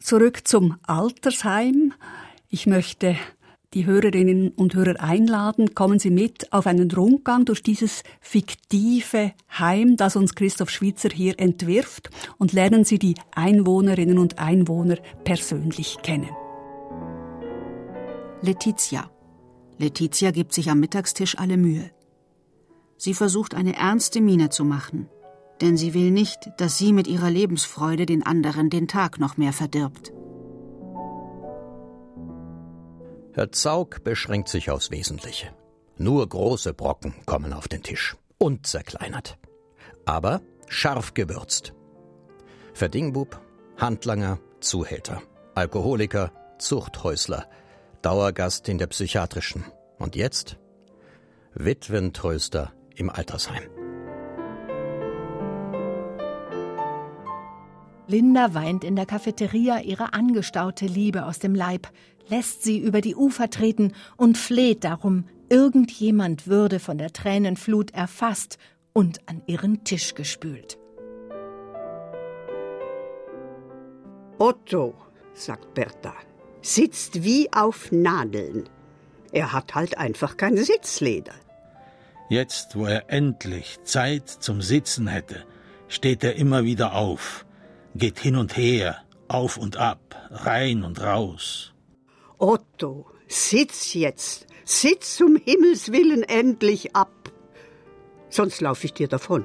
Zurück 0.00 0.46
zum 0.46 0.78
Altersheim. 0.86 1.94
Ich 2.50 2.66
möchte 2.66 3.14
die 3.74 3.84
Hörerinnen 3.84 4.52
und 4.52 4.74
Hörer 4.74 5.00
einladen, 5.00 5.74
kommen 5.74 5.98
Sie 5.98 6.10
mit 6.10 6.50
auf 6.50 6.66
einen 6.66 6.90
Rundgang 6.90 7.44
durch 7.44 7.62
dieses 7.62 8.02
fiktive 8.22 9.32
Heim, 9.58 9.98
das 9.98 10.16
uns 10.16 10.34
Christoph 10.34 10.70
Schwitzer 10.70 11.10
hier 11.10 11.38
entwirft, 11.38 12.08
und 12.38 12.54
lernen 12.54 12.84
Sie 12.84 12.98
die 12.98 13.16
Einwohnerinnen 13.34 14.18
und 14.18 14.38
Einwohner 14.38 14.96
persönlich 15.24 15.98
kennen. 16.02 16.30
Letizia. 18.40 19.10
Letizia 19.76 20.30
gibt 20.30 20.54
sich 20.54 20.70
am 20.70 20.80
Mittagstisch 20.80 21.36
alle 21.36 21.58
Mühe. 21.58 21.90
Sie 22.96 23.12
versucht 23.12 23.54
eine 23.54 23.76
ernste 23.76 24.22
Miene 24.22 24.48
zu 24.48 24.64
machen, 24.64 25.10
denn 25.60 25.76
sie 25.76 25.92
will 25.92 26.10
nicht, 26.10 26.48
dass 26.56 26.78
sie 26.78 26.94
mit 26.94 27.06
ihrer 27.06 27.30
Lebensfreude 27.30 28.06
den 28.06 28.24
anderen 28.24 28.70
den 28.70 28.88
Tag 28.88 29.20
noch 29.20 29.36
mehr 29.36 29.52
verdirbt. 29.52 30.12
Herr 33.38 33.52
Zaug 33.52 34.02
beschränkt 34.02 34.48
sich 34.48 34.68
aufs 34.68 34.90
Wesentliche. 34.90 35.54
Nur 35.96 36.28
große 36.28 36.74
Brocken 36.74 37.14
kommen 37.24 37.52
auf 37.52 37.68
den 37.68 37.84
Tisch. 37.84 38.16
Und 38.36 38.66
zerkleinert. 38.66 39.38
Aber 40.04 40.40
scharf 40.66 41.14
gewürzt. 41.14 41.72
Verdingbub, 42.74 43.40
Handlanger, 43.76 44.40
Zuhälter, 44.58 45.22
Alkoholiker, 45.54 46.32
Zuchthäusler, 46.58 47.46
Dauergast 48.02 48.68
in 48.68 48.78
der 48.78 48.88
psychiatrischen. 48.88 49.64
Und 50.00 50.16
jetzt? 50.16 50.58
Witwentröster 51.54 52.72
im 52.96 53.08
Altersheim. 53.08 53.62
Linda 58.08 58.54
weint 58.54 58.82
in 58.82 58.96
der 58.96 59.06
Cafeteria 59.06 59.80
ihre 59.80 60.14
angestaute 60.14 60.86
Liebe 60.86 61.26
aus 61.26 61.38
dem 61.38 61.54
Leib, 61.54 61.88
lässt 62.28 62.62
sie 62.62 62.78
über 62.78 63.00
die 63.00 63.16
Ufer 63.16 63.50
treten 63.50 63.92
und 64.16 64.38
fleht 64.38 64.84
darum, 64.84 65.24
irgendjemand 65.48 66.46
würde 66.46 66.78
von 66.78 66.98
der 66.98 67.12
Tränenflut 67.12 67.92
erfasst 67.92 68.58
und 68.92 69.20
an 69.28 69.42
ihren 69.46 69.84
Tisch 69.84 70.14
gespült. 70.14 70.78
Otto, 74.38 74.94
sagt 75.34 75.74
Bertha, 75.74 76.14
sitzt 76.62 77.24
wie 77.24 77.52
auf 77.52 77.90
Nadeln. 77.90 78.68
Er 79.32 79.52
hat 79.52 79.74
halt 79.74 79.98
einfach 79.98 80.36
kein 80.36 80.56
Sitzleder. 80.56 81.34
Jetzt, 82.28 82.76
wo 82.76 82.84
er 82.84 83.10
endlich 83.10 83.78
Zeit 83.84 84.28
zum 84.28 84.62
Sitzen 84.62 85.08
hätte, 85.08 85.44
steht 85.88 86.22
er 86.22 86.36
immer 86.36 86.64
wieder 86.64 86.94
auf 86.94 87.46
geht 87.98 88.18
hin 88.18 88.36
und 88.36 88.56
her, 88.56 88.98
auf 89.26 89.56
und 89.56 89.76
ab, 89.76 90.00
rein 90.30 90.84
und 90.84 91.00
raus. 91.00 91.72
Otto, 92.38 93.06
sitz 93.26 93.94
jetzt, 93.94 94.46
sitz 94.64 95.20
um 95.20 95.36
Himmels 95.36 95.92
willen 95.92 96.22
endlich 96.22 96.94
ab, 96.94 97.32
sonst 98.30 98.60
lauf 98.60 98.84
ich 98.84 98.94
dir 98.94 99.08
davon. 99.08 99.44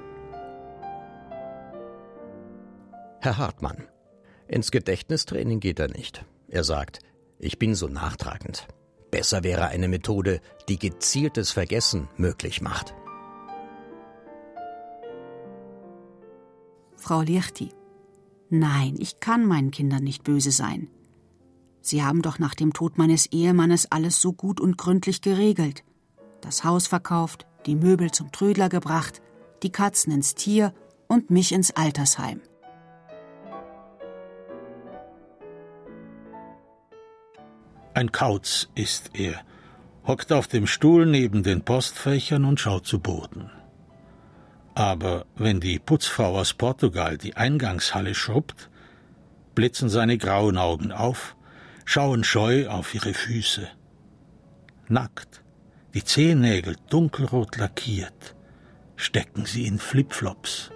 Herr 3.20 3.38
Hartmann, 3.38 3.88
ins 4.48 4.70
Gedächtnistraining 4.70 5.60
geht 5.60 5.80
er 5.80 5.88
nicht. 5.88 6.26
Er 6.50 6.64
sagt, 6.64 7.00
ich 7.40 7.58
bin 7.58 7.74
so 7.74 7.88
nachtragend. 7.88 8.68
Besser 9.10 9.44
wäre 9.44 9.68
eine 9.68 9.88
Methode, 9.88 10.42
die 10.70 10.78
gezieltes 10.78 11.52
Vergessen 11.52 12.10
möglich 12.18 12.62
macht. 12.62 12.94
Frau 16.98 17.22
Liechti, 17.22 17.70
Nein, 18.50 18.96
ich 19.00 19.20
kann 19.20 19.48
meinen 19.48 19.72
Kindern 19.72 20.04
nicht 20.04 20.24
böse 20.24 20.52
sein. 20.52 20.90
Sie 21.86 22.02
haben 22.02 22.22
doch 22.22 22.40
nach 22.40 22.56
dem 22.56 22.72
Tod 22.72 22.98
meines 22.98 23.26
Ehemannes 23.26 23.92
alles 23.92 24.22
so 24.22 24.32
gut 24.32 24.62
und 24.62 24.78
gründlich 24.78 25.20
geregelt. 25.20 25.84
Das 26.40 26.64
Haus 26.64 26.88
verkauft, 26.88 27.46
die 27.66 27.76
Möbel 27.76 28.10
zum 28.10 28.32
Trödler 28.32 28.70
gebracht, 28.70 29.22
die 29.64 29.70
Katzen 29.70 30.14
ins 30.14 30.34
Tier 30.34 30.74
und 31.10 31.30
mich 31.30 31.52
ins 31.52 31.76
Altersheim. 31.76 32.40
Ein 37.94 38.14
Kauz 38.14 38.70
ist 38.76 39.12
er, 39.14 39.42
hockt 40.08 40.32
auf 40.32 40.48
dem 40.48 40.68
Stuhl 40.68 41.06
neben 41.06 41.44
den 41.44 41.66
Postfächern 41.66 42.46
und 42.46 42.62
schaut 42.62 42.88
zu 42.88 43.00
Boden. 43.00 43.52
Aber 44.74 45.26
wenn 45.36 45.60
die 45.60 45.80
Putzfrau 45.80 46.38
aus 46.40 46.54
Portugal 46.54 47.18
die 47.18 47.36
Eingangshalle 47.36 48.16
schrubbt, 48.16 48.70
blitzen 49.54 49.90
seine 49.90 50.18
grauen 50.18 50.58
Augen 50.58 50.94
auf, 50.94 51.36
schauen 51.86 52.24
scheu 52.24 52.68
auf 52.68 52.94
ihre 52.96 53.14
Füße. 53.14 53.68
Nackt, 54.88 55.44
die 55.94 56.04
Zehennägel 56.04 56.76
dunkelrot 56.90 57.58
lackiert, 57.58 58.36
stecken 58.96 59.46
sie 59.46 59.66
in 59.68 59.80
Flipflops. 59.80 60.72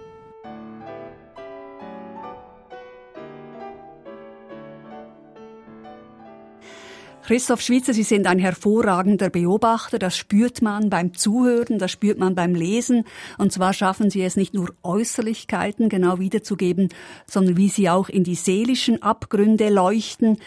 Christoph 7.28 7.60
Schwitzer, 7.60 7.92
Sie 7.92 8.04
sind 8.04 8.26
ein 8.26 8.38
hervorragender 8.38 9.28
Beobachter. 9.28 9.98
Das 9.98 10.16
spürt 10.16 10.62
man 10.62 10.88
beim 10.88 11.12
Zuhören, 11.12 11.78
das 11.78 11.90
spürt 11.90 12.18
man 12.18 12.34
beim 12.34 12.54
Lesen. 12.54 13.04
Und 13.36 13.52
zwar 13.52 13.74
schaffen 13.74 14.08
Sie 14.08 14.22
es 14.22 14.34
nicht 14.34 14.54
nur 14.54 14.74
Äußerlichkeiten 14.82 15.90
genau 15.90 16.20
wiederzugeben, 16.20 16.88
sondern 17.26 17.58
wie 17.58 17.68
Sie 17.68 17.90
auch 17.90 18.08
in 18.08 18.24
die 18.24 18.34
seelischen 18.34 19.02
Abgründe 19.02 19.68
leuchten. 19.68 20.38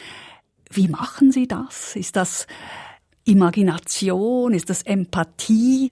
Wie 0.71 0.87
machen 0.87 1.31
Sie 1.31 1.47
das? 1.47 1.95
Ist 1.95 2.15
das 2.15 2.47
Imagination? 3.25 4.53
Ist 4.53 4.69
das 4.69 4.83
Empathie? 4.83 5.91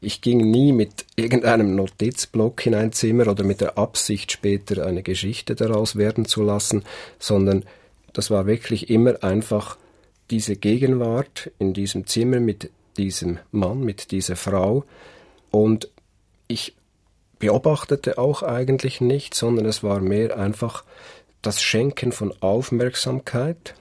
Ich 0.00 0.20
ging 0.20 0.50
nie 0.50 0.72
mit 0.72 1.04
irgendeinem 1.16 1.74
Notizblock 1.74 2.64
in 2.66 2.74
ein 2.74 2.92
Zimmer 2.92 3.26
oder 3.26 3.44
mit 3.44 3.60
der 3.60 3.76
Absicht, 3.76 4.30
später 4.32 4.86
eine 4.86 5.02
Geschichte 5.02 5.56
daraus 5.56 5.96
werden 5.96 6.24
zu 6.24 6.42
lassen, 6.42 6.84
sondern 7.18 7.64
das 8.12 8.30
war 8.30 8.46
wirklich 8.46 8.90
immer 8.90 9.22
einfach 9.22 9.76
diese 10.30 10.56
Gegenwart 10.56 11.50
in 11.58 11.74
diesem 11.74 12.06
Zimmer 12.06 12.38
mit 12.38 12.70
diesem 12.96 13.38
Mann, 13.50 13.80
mit 13.80 14.10
dieser 14.10 14.36
Frau 14.36 14.84
und 15.50 15.88
ich 16.46 16.74
beobachtete 17.38 18.18
auch 18.18 18.42
eigentlich 18.42 19.00
nicht, 19.00 19.34
sondern 19.34 19.66
es 19.66 19.82
war 19.82 20.00
mehr 20.00 20.38
einfach 20.38 20.84
das 21.42 21.62
Schenken 21.62 22.12
von 22.12 22.34
Aufmerksamkeit, 22.40 23.74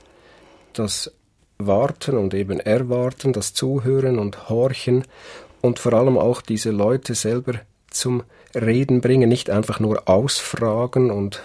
das 0.79 1.12
Warten 1.57 2.17
und 2.17 2.34
eben 2.34 2.60
Erwarten, 2.60 3.34
das 3.34 3.53
Zuhören 3.53 4.19
und 4.19 4.50
Horchen 4.50 5.03
und 5.62 5.79
vor 5.79 5.93
allem 5.93 6.17
auch 6.17 6.41
diese 6.41 6.72
Leute 6.72 7.15
selber 7.15 7.53
zum 7.89 8.24
Reden 8.53 9.01
bringen, 9.01 9.29
nicht 9.29 9.50
einfach 9.50 9.79
nur 9.79 10.07
ausfragen 10.07 11.12
und 11.12 11.41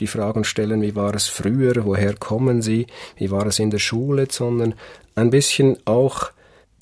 die 0.00 0.06
Fragen 0.06 0.44
stellen, 0.44 0.82
wie 0.82 0.96
war 0.96 1.14
es 1.14 1.28
früher, 1.28 1.84
woher 1.84 2.14
kommen 2.14 2.62
Sie, 2.62 2.86
wie 3.16 3.30
war 3.30 3.46
es 3.46 3.58
in 3.58 3.70
der 3.70 3.78
Schule, 3.78 4.26
sondern 4.30 4.74
ein 5.14 5.30
bisschen 5.30 5.78
auch 5.84 6.30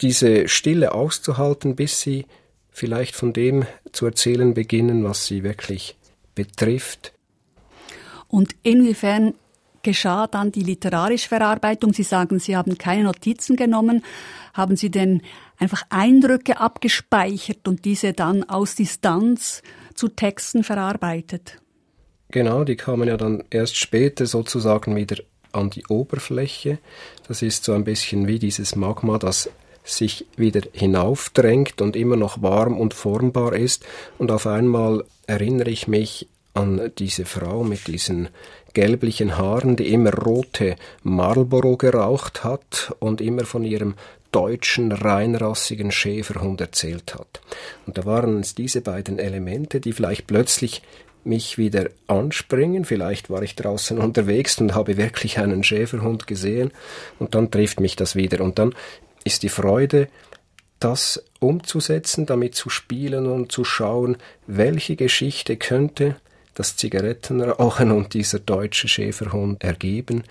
diese 0.00 0.48
Stille 0.48 0.92
auszuhalten, 0.92 1.76
bis 1.76 2.00
sie 2.00 2.26
vielleicht 2.70 3.14
von 3.14 3.32
dem 3.32 3.64
zu 3.92 4.06
erzählen 4.06 4.54
beginnen, 4.54 5.04
was 5.04 5.26
sie 5.26 5.42
wirklich 5.42 5.96
betrifft. 6.34 7.12
Und 8.28 8.54
inwiefern 8.62 9.34
geschah 9.86 10.26
dann 10.26 10.50
die 10.50 10.64
literarische 10.64 11.28
Verarbeitung? 11.28 11.92
Sie 11.92 12.02
sagen, 12.02 12.40
Sie 12.40 12.56
haben 12.56 12.76
keine 12.76 13.04
Notizen 13.04 13.54
genommen. 13.54 14.04
Haben 14.52 14.76
Sie 14.76 14.90
denn 14.90 15.22
einfach 15.58 15.82
Eindrücke 15.90 16.58
abgespeichert 16.58 17.68
und 17.68 17.84
diese 17.84 18.12
dann 18.12 18.42
aus 18.48 18.74
Distanz 18.74 19.62
zu 19.94 20.08
Texten 20.08 20.64
verarbeitet? 20.64 21.58
Genau, 22.32 22.64
die 22.64 22.74
kamen 22.74 23.06
ja 23.06 23.16
dann 23.16 23.44
erst 23.50 23.76
später 23.76 24.26
sozusagen 24.26 24.96
wieder 24.96 25.22
an 25.52 25.70
die 25.70 25.86
Oberfläche. 25.86 26.78
Das 27.28 27.42
ist 27.42 27.62
so 27.62 27.72
ein 27.72 27.84
bisschen 27.84 28.26
wie 28.26 28.40
dieses 28.40 28.74
Magma, 28.74 29.18
das 29.18 29.48
sich 29.84 30.26
wieder 30.36 30.62
hinaufdrängt 30.72 31.80
und 31.80 31.94
immer 31.94 32.16
noch 32.16 32.42
warm 32.42 32.76
und 32.76 32.92
formbar 32.92 33.54
ist. 33.54 33.86
Und 34.18 34.32
auf 34.32 34.48
einmal 34.48 35.04
erinnere 35.28 35.70
ich 35.70 35.86
mich 35.86 36.28
an 36.56 36.90
diese 36.98 37.24
Frau 37.24 37.62
mit 37.62 37.86
diesen 37.86 38.28
gelblichen 38.76 39.38
Haaren, 39.38 39.74
die 39.74 39.90
immer 39.90 40.12
rote 40.12 40.76
Marlboro 41.02 41.78
geraucht 41.78 42.44
hat 42.44 42.94
und 42.98 43.22
immer 43.22 43.46
von 43.46 43.64
ihrem 43.64 43.94
deutschen 44.32 44.92
reinrassigen 44.92 45.90
Schäferhund 45.90 46.60
erzählt 46.60 47.14
hat. 47.14 47.40
Und 47.86 47.96
da 47.96 48.04
waren 48.04 48.40
es 48.40 48.54
diese 48.54 48.82
beiden 48.82 49.18
Elemente, 49.18 49.80
die 49.80 49.94
vielleicht 49.94 50.26
plötzlich 50.26 50.82
mich 51.24 51.56
wieder 51.56 51.88
anspringen. 52.06 52.84
Vielleicht 52.84 53.30
war 53.30 53.40
ich 53.40 53.56
draußen 53.56 53.96
unterwegs 53.96 54.60
und 54.60 54.74
habe 54.74 54.98
wirklich 54.98 55.38
einen 55.38 55.64
Schäferhund 55.64 56.26
gesehen 56.26 56.70
und 57.18 57.34
dann 57.34 57.50
trifft 57.50 57.80
mich 57.80 57.96
das 57.96 58.14
wieder. 58.14 58.44
Und 58.44 58.58
dann 58.58 58.74
ist 59.24 59.42
die 59.42 59.48
Freude, 59.48 60.08
das 60.80 61.24
umzusetzen, 61.40 62.26
damit 62.26 62.54
zu 62.54 62.68
spielen 62.68 63.26
und 63.26 63.50
zu 63.50 63.64
schauen, 63.64 64.18
welche 64.46 64.96
Geschichte 64.96 65.56
könnte 65.56 66.16
das 66.56 66.74
Zigarettenrauchen 66.76 67.92
und 67.92 68.14
dieser 68.14 68.40
deutsche 68.40 68.88
Schäferhund 68.88 69.62
ergeben. 69.62 70.24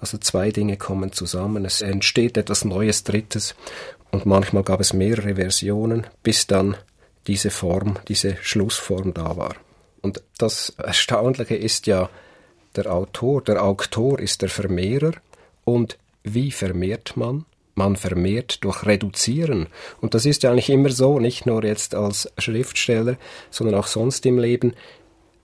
Also 0.00 0.18
zwei 0.18 0.50
Dinge 0.50 0.76
kommen 0.76 1.12
zusammen, 1.12 1.64
es 1.64 1.82
entsteht 1.82 2.36
etwas 2.36 2.64
Neues, 2.64 3.02
Drittes 3.02 3.54
und 4.12 4.26
manchmal 4.26 4.62
gab 4.62 4.80
es 4.80 4.92
mehrere 4.92 5.34
Versionen, 5.34 6.06
bis 6.22 6.46
dann 6.46 6.76
diese 7.26 7.50
Form, 7.50 7.98
diese 8.08 8.36
Schlussform 8.40 9.12
da 9.12 9.36
war. 9.36 9.56
Und 10.00 10.22
das 10.38 10.74
Erstaunliche 10.78 11.56
ist 11.56 11.86
ja, 11.86 12.08
der 12.76 12.92
Autor, 12.92 13.42
der 13.42 13.62
Auktor 13.64 14.20
ist 14.20 14.42
der 14.42 14.48
Vermehrer 14.48 15.12
und 15.64 15.98
wie 16.22 16.50
vermehrt 16.50 17.16
man? 17.16 17.44
man 17.80 17.96
vermehrt 17.96 18.62
durch 18.62 18.84
Reduzieren. 18.84 19.68
Und 20.02 20.14
das 20.14 20.26
ist 20.26 20.42
ja 20.42 20.50
eigentlich 20.50 20.68
immer 20.68 20.90
so, 20.90 21.18
nicht 21.18 21.46
nur 21.46 21.64
jetzt 21.64 21.94
als 21.94 22.30
Schriftsteller, 22.36 23.16
sondern 23.50 23.76
auch 23.76 23.86
sonst 23.86 24.26
im 24.26 24.38
Leben. 24.38 24.74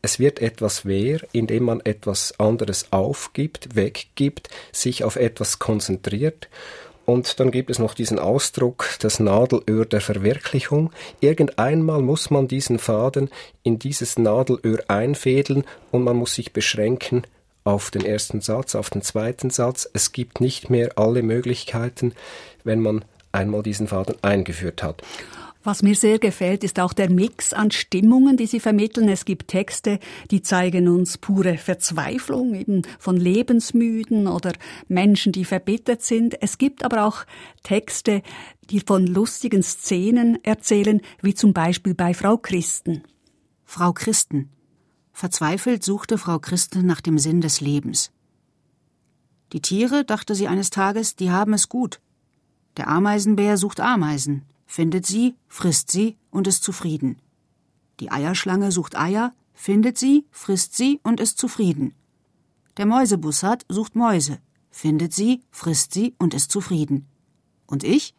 Es 0.06 0.20
wird 0.20 0.40
etwas 0.40 0.86
wehr, 0.86 1.18
indem 1.32 1.64
man 1.64 1.80
etwas 1.80 2.38
anderes 2.38 2.92
aufgibt, 2.92 3.74
weggibt, 3.74 4.48
sich 4.70 5.02
auf 5.02 5.16
etwas 5.16 5.58
konzentriert. 5.58 6.48
Und 7.06 7.40
dann 7.40 7.50
gibt 7.50 7.70
es 7.70 7.80
noch 7.80 7.92
diesen 7.92 8.20
Ausdruck, 8.20 8.86
das 9.00 9.18
Nadelöhr 9.18 9.84
der 9.84 10.00
Verwirklichung. 10.00 10.92
Irgendeinmal 11.18 12.02
muss 12.02 12.30
man 12.30 12.46
diesen 12.46 12.78
Faden 12.78 13.30
in 13.64 13.80
dieses 13.80 14.16
Nadelöhr 14.16 14.78
einfädeln 14.86 15.64
und 15.90 16.04
man 16.04 16.14
muss 16.14 16.36
sich 16.36 16.52
beschränken 16.52 17.24
auf 17.64 17.90
den 17.90 18.04
ersten 18.04 18.40
Satz, 18.40 18.76
auf 18.76 18.90
den 18.90 19.02
zweiten 19.02 19.50
Satz. 19.50 19.90
Es 19.92 20.12
gibt 20.12 20.40
nicht 20.40 20.70
mehr 20.70 20.96
alle 20.96 21.24
Möglichkeiten, 21.24 22.12
wenn 22.62 22.78
man 22.78 23.04
einmal 23.32 23.64
diesen 23.64 23.88
Faden 23.88 24.14
eingeführt 24.22 24.84
hat. 24.84 25.02
Was 25.66 25.82
mir 25.82 25.96
sehr 25.96 26.20
gefällt, 26.20 26.62
ist 26.62 26.78
auch 26.78 26.92
der 26.92 27.10
Mix 27.10 27.52
an 27.52 27.72
Stimmungen, 27.72 28.36
die 28.36 28.46
Sie 28.46 28.60
vermitteln. 28.60 29.08
Es 29.08 29.24
gibt 29.24 29.48
Texte, 29.48 29.98
die 30.30 30.40
zeigen 30.40 30.86
uns 30.86 31.18
pure 31.18 31.58
Verzweiflung, 31.58 32.54
eben 32.54 32.82
von 33.00 33.16
Lebensmüden 33.16 34.28
oder 34.28 34.52
Menschen, 34.86 35.32
die 35.32 35.44
verbittert 35.44 36.02
sind. 36.02 36.40
Es 36.40 36.58
gibt 36.58 36.84
aber 36.84 37.04
auch 37.04 37.24
Texte, 37.64 38.22
die 38.70 38.78
von 38.78 39.08
lustigen 39.08 39.64
Szenen 39.64 40.38
erzählen, 40.44 41.00
wie 41.20 41.34
zum 41.34 41.52
Beispiel 41.52 41.94
bei 41.94 42.14
Frau 42.14 42.36
Christen. 42.36 43.02
Frau 43.64 43.92
Christen. 43.92 44.50
Verzweifelt 45.12 45.82
suchte 45.82 46.16
Frau 46.16 46.38
Christen 46.38 46.86
nach 46.86 47.00
dem 47.00 47.18
Sinn 47.18 47.40
des 47.40 47.60
Lebens. 47.60 48.12
Die 49.52 49.62
Tiere, 49.62 50.04
dachte 50.04 50.36
sie 50.36 50.46
eines 50.46 50.70
Tages, 50.70 51.16
die 51.16 51.32
haben 51.32 51.54
es 51.54 51.68
gut. 51.68 52.00
Der 52.76 52.86
Ameisenbär 52.86 53.56
sucht 53.56 53.80
Ameisen, 53.80 54.44
findet 54.66 55.06
sie, 55.06 55.36
frisst 55.48 55.90
sie 55.90 56.16
und 56.30 56.46
ist 56.46 56.62
zufrieden. 56.62 57.20
Die 58.00 58.10
Eierschlange 58.10 58.72
sucht 58.72 58.96
Eier, 58.96 59.34
findet 59.54 59.96
sie, 59.96 60.26
frisst 60.30 60.76
sie 60.76 61.00
und 61.02 61.20
ist 61.20 61.38
zufrieden. 61.38 61.94
Der 62.76 62.86
Mäusebussard 62.86 63.64
sucht 63.68 63.96
Mäuse, 63.96 64.38
findet 64.70 65.14
sie, 65.14 65.42
frisst 65.50 65.94
sie 65.94 66.14
und 66.18 66.34
ist 66.34 66.50
zufrieden. 66.50 67.06
Und 67.66 67.84
ich? 67.84 68.14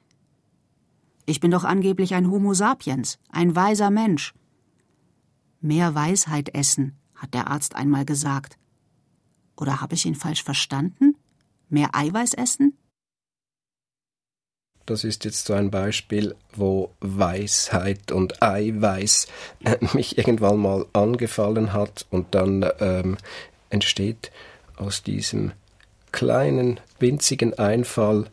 Ich 1.25 1.39
bin 1.39 1.51
doch 1.51 1.63
angeblich 1.63 2.15
ein 2.15 2.31
Homo 2.31 2.53
sapiens, 2.53 3.19
ein 3.29 3.55
weiser 3.55 3.91
Mensch, 3.91 4.33
Mehr 5.59 5.95
Weisheit 5.95 6.53
essen, 6.53 6.95
hat 7.15 7.33
der 7.33 7.47
Arzt 7.47 7.75
einmal 7.75 8.05
gesagt. 8.05 8.57
Oder 9.55 9.81
habe 9.81 9.95
ich 9.95 10.05
ihn 10.05 10.13
falsch 10.13 10.43
verstanden? 10.43 11.15
Mehr 11.67 11.95
Eiweiß 11.95 12.35
essen? 12.35 12.77
Das 14.87 15.03
ist 15.03 15.25
jetzt 15.25 15.45
so 15.45 15.53
ein 15.53 15.69
Beispiel, 15.69 16.33
wo 16.55 16.91
Weisheit 17.01 18.13
und 18.13 18.41
Eiweiß 18.41 19.27
äh, 19.65 19.75
mich 19.93 20.17
irgendwann 20.17 20.57
mal 20.57 20.85
angefallen 20.93 21.73
hat 21.73 22.05
und 22.09 22.33
dann 22.33 22.65
ähm, 22.79 23.17
entsteht 23.69 24.31
aus 24.77 25.03
diesem 25.03 25.51
kleinen, 26.13 26.79
winzigen 26.99 27.53
Einfall 27.59 28.27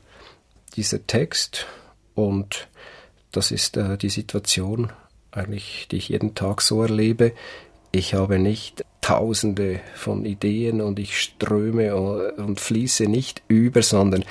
dieser 0.76 1.04
Text 1.06 1.66
und 2.14 2.68
das 3.32 3.50
ist 3.50 3.76
äh, 3.76 3.98
die 3.98 4.10
Situation, 4.10 4.92
eigentlich, 5.32 5.88
die 5.90 5.96
ich 5.96 6.10
jeden 6.10 6.36
Tag 6.36 6.62
so 6.62 6.82
erlebe. 6.82 7.32
Ich 7.90 8.14
habe 8.14 8.38
nicht 8.38 8.84
tausende 9.00 9.80
von 9.96 10.24
Ideen 10.24 10.80
und 10.80 11.00
ich 11.00 11.20
ströme 11.20 11.96
und 11.96 12.60
fließe 12.60 13.06
nicht 13.06 13.42
über, 13.48 13.82
sondern 13.82 14.24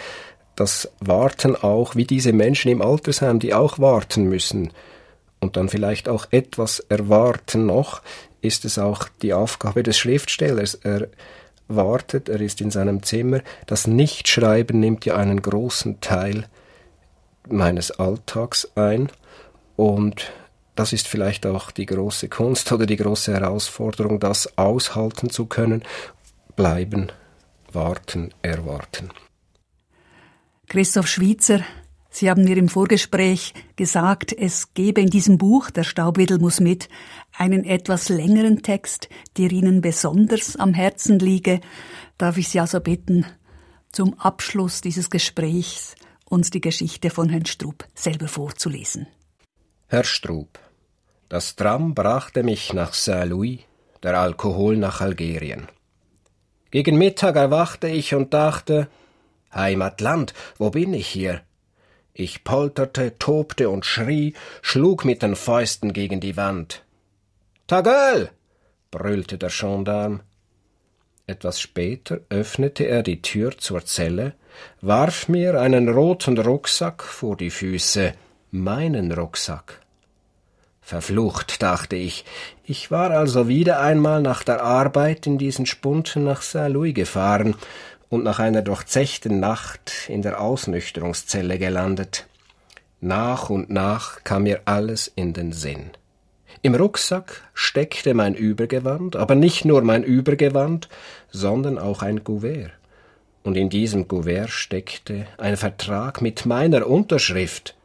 das 0.56 0.92
Warten 1.00 1.56
auch, 1.56 1.96
wie 1.96 2.06
diese 2.06 2.34
Menschen 2.34 2.72
im 2.72 2.82
Altersheim, 2.82 3.40
die 3.40 3.54
auch 3.54 3.80
warten 3.80 4.26
müssen 4.26 4.72
und 5.40 5.58
dann 5.58 5.70
vielleicht 5.70 6.08
auch 6.08 6.28
etwas 6.32 6.80
erwarten 6.80 7.66
noch, 7.66 8.02
ist 8.42 8.66
es 8.66 8.78
auch 8.78 9.08
die 9.22 9.34
Aufgabe 9.34 9.84
des 9.84 9.98
Schriftstellers. 9.98 10.76
Er 10.76 11.08
wartet, 11.68 12.30
er 12.30 12.42
ist 12.42 12.62
in 12.62 12.72
seinem 12.72 13.04
Zimmer. 13.04 13.42
Das 13.66 13.88
Nichtschreiben 13.88 14.80
nimmt 14.80 15.06
ja 15.06 15.16
einen 15.16 15.42
großen 15.42 16.02
Teil 16.02 16.48
meines 17.50 17.92
Alltags 17.92 18.70
ein 18.76 19.10
und 19.76 20.32
das 20.76 20.94
ist 20.94 21.08
vielleicht 21.08 21.46
auch 21.46 21.72
die 21.72 21.86
große 21.86 22.30
Kunst 22.30 22.72
oder 22.72 22.86
die 22.86 22.96
große 22.96 23.34
Herausforderung, 23.34 24.20
das 24.20 24.58
aushalten 24.58 25.30
zu 25.30 25.46
können, 25.46 25.84
bleiben, 26.56 27.12
warten, 27.72 28.34
erwarten. 28.42 29.10
Christoph 30.74 31.06
Schweizer, 31.06 31.60
Sie 32.10 32.32
haben 32.32 32.46
mir 32.46 32.58
im 32.58 32.68
Vorgespräch 32.68 33.54
gesagt, 33.76 34.34
es 34.34 34.74
gebe 34.74 35.02
in 35.02 35.12
diesem 35.12 35.38
Buch, 35.38 35.70
Der 35.70 35.84
Staubwedel 35.84 36.40
muss 36.40 36.60
mit, 36.60 36.90
einen 37.38 37.64
etwas 37.64 38.10
längeren 38.10 38.64
Text, 38.64 39.08
der 39.38 39.52
Ihnen 39.52 39.82
besonders 39.82 40.56
am 40.56 40.74
Herzen 40.74 41.20
liege. 41.20 41.62
Darf 42.18 42.40
ich 42.40 42.50
Sie 42.50 42.60
also 42.60 42.80
bitten, 42.80 43.24
zum 43.92 44.20
Abschluss 44.20 44.82
dieses 44.82 45.12
Gesprächs 45.12 45.94
uns 46.26 46.50
die 46.50 46.62
Geschichte 46.62 47.12
von 47.12 47.30
Herrn 47.30 47.46
Strupp 47.46 47.86
selber 47.94 48.28
vorzulesen? 48.28 49.06
Herr 49.90 50.06
Strub, 50.06 50.58
das 51.30 51.56
Tram 51.56 51.94
brachte 51.94 52.42
mich 52.42 52.74
nach 52.74 52.96
Saint-Louis, 52.96 53.60
der 54.02 54.20
Alkohol 54.20 54.78
nach 54.78 55.02
Algerien. 55.02 55.68
Gegen 56.72 56.98
Mittag 56.98 57.36
erwachte 57.36 57.90
ich 57.90 58.16
und 58.16 58.34
dachte, 58.34 58.90
Heimatland, 59.56 60.34
wo 60.58 60.70
bin 60.70 60.94
ich 60.94 61.08
hier? 61.08 61.42
Ich 62.14 62.44
polterte, 62.44 63.18
tobte 63.18 63.70
und 63.70 63.86
schrie, 63.86 64.34
schlug 64.62 65.04
mit 65.04 65.24
den 65.24 65.36
Fäusten 65.36 65.94
gegen 65.94 66.20
die 66.20 66.38
Wand. 66.38 66.84
Tagöl! 67.68 68.30
brüllte 68.92 69.38
der 69.38 69.50
Gendarm. 69.50 70.22
Etwas 71.26 71.60
später 71.60 72.20
öffnete 72.30 72.84
er 72.84 73.02
die 73.02 73.22
Tür 73.22 73.58
zur 73.58 73.86
Zelle, 73.86 74.34
warf 74.82 75.28
mir 75.30 75.60
einen 75.60 75.90
roten 75.90 76.38
Rucksack 76.38 77.02
vor 77.02 77.36
die 77.38 77.50
Füße, 77.50 78.14
meinen 78.52 79.12
Rucksack. 79.12 79.80
Verflucht, 80.82 81.64
dachte 81.64 81.96
ich. 81.96 82.26
Ich 82.66 82.92
war 82.92 83.12
also 83.12 83.48
wieder 83.48 83.80
einmal 83.80 84.22
nach 84.22 84.44
der 84.44 84.62
Arbeit 84.62 85.26
in 85.26 85.38
diesen 85.38 85.66
Spunten 85.66 86.26
nach 86.26 86.42
Saint-Louis 86.42 86.94
gefahren 86.94 87.56
und 88.14 88.24
nach 88.24 88.38
einer 88.38 88.62
durchzechten 88.62 89.40
Nacht 89.40 90.08
in 90.08 90.22
der 90.22 90.40
Ausnüchterungszelle 90.40 91.58
gelandet. 91.58 92.28
Nach 93.02 93.50
und 93.50 93.72
nach 93.72 94.24
kam 94.24 94.44
mir 94.44 94.62
alles 94.66 95.12
in 95.16 95.34
den 95.34 95.52
Sinn. 95.52 95.90
Im 96.62 96.76
Rucksack 96.76 97.42
steckte 97.56 98.14
mein 98.14 98.36
Übergewand, 98.36 99.16
aber 99.16 99.34
nicht 99.34 99.66
nur 99.66 99.82
mein 99.82 100.04
Übergewand, 100.04 100.90
sondern 101.32 101.80
auch 101.80 102.04
ein 102.04 102.24
Kuvert. 102.24 102.74
Und 103.42 103.58
in 103.58 103.72
diesem 103.72 104.08
Kuvert 104.08 104.52
steckte 104.52 105.26
ein 105.40 105.58
Vertrag 105.58 106.22
mit 106.22 106.46
meiner 106.46 106.86
Unterschrift. 106.86 107.76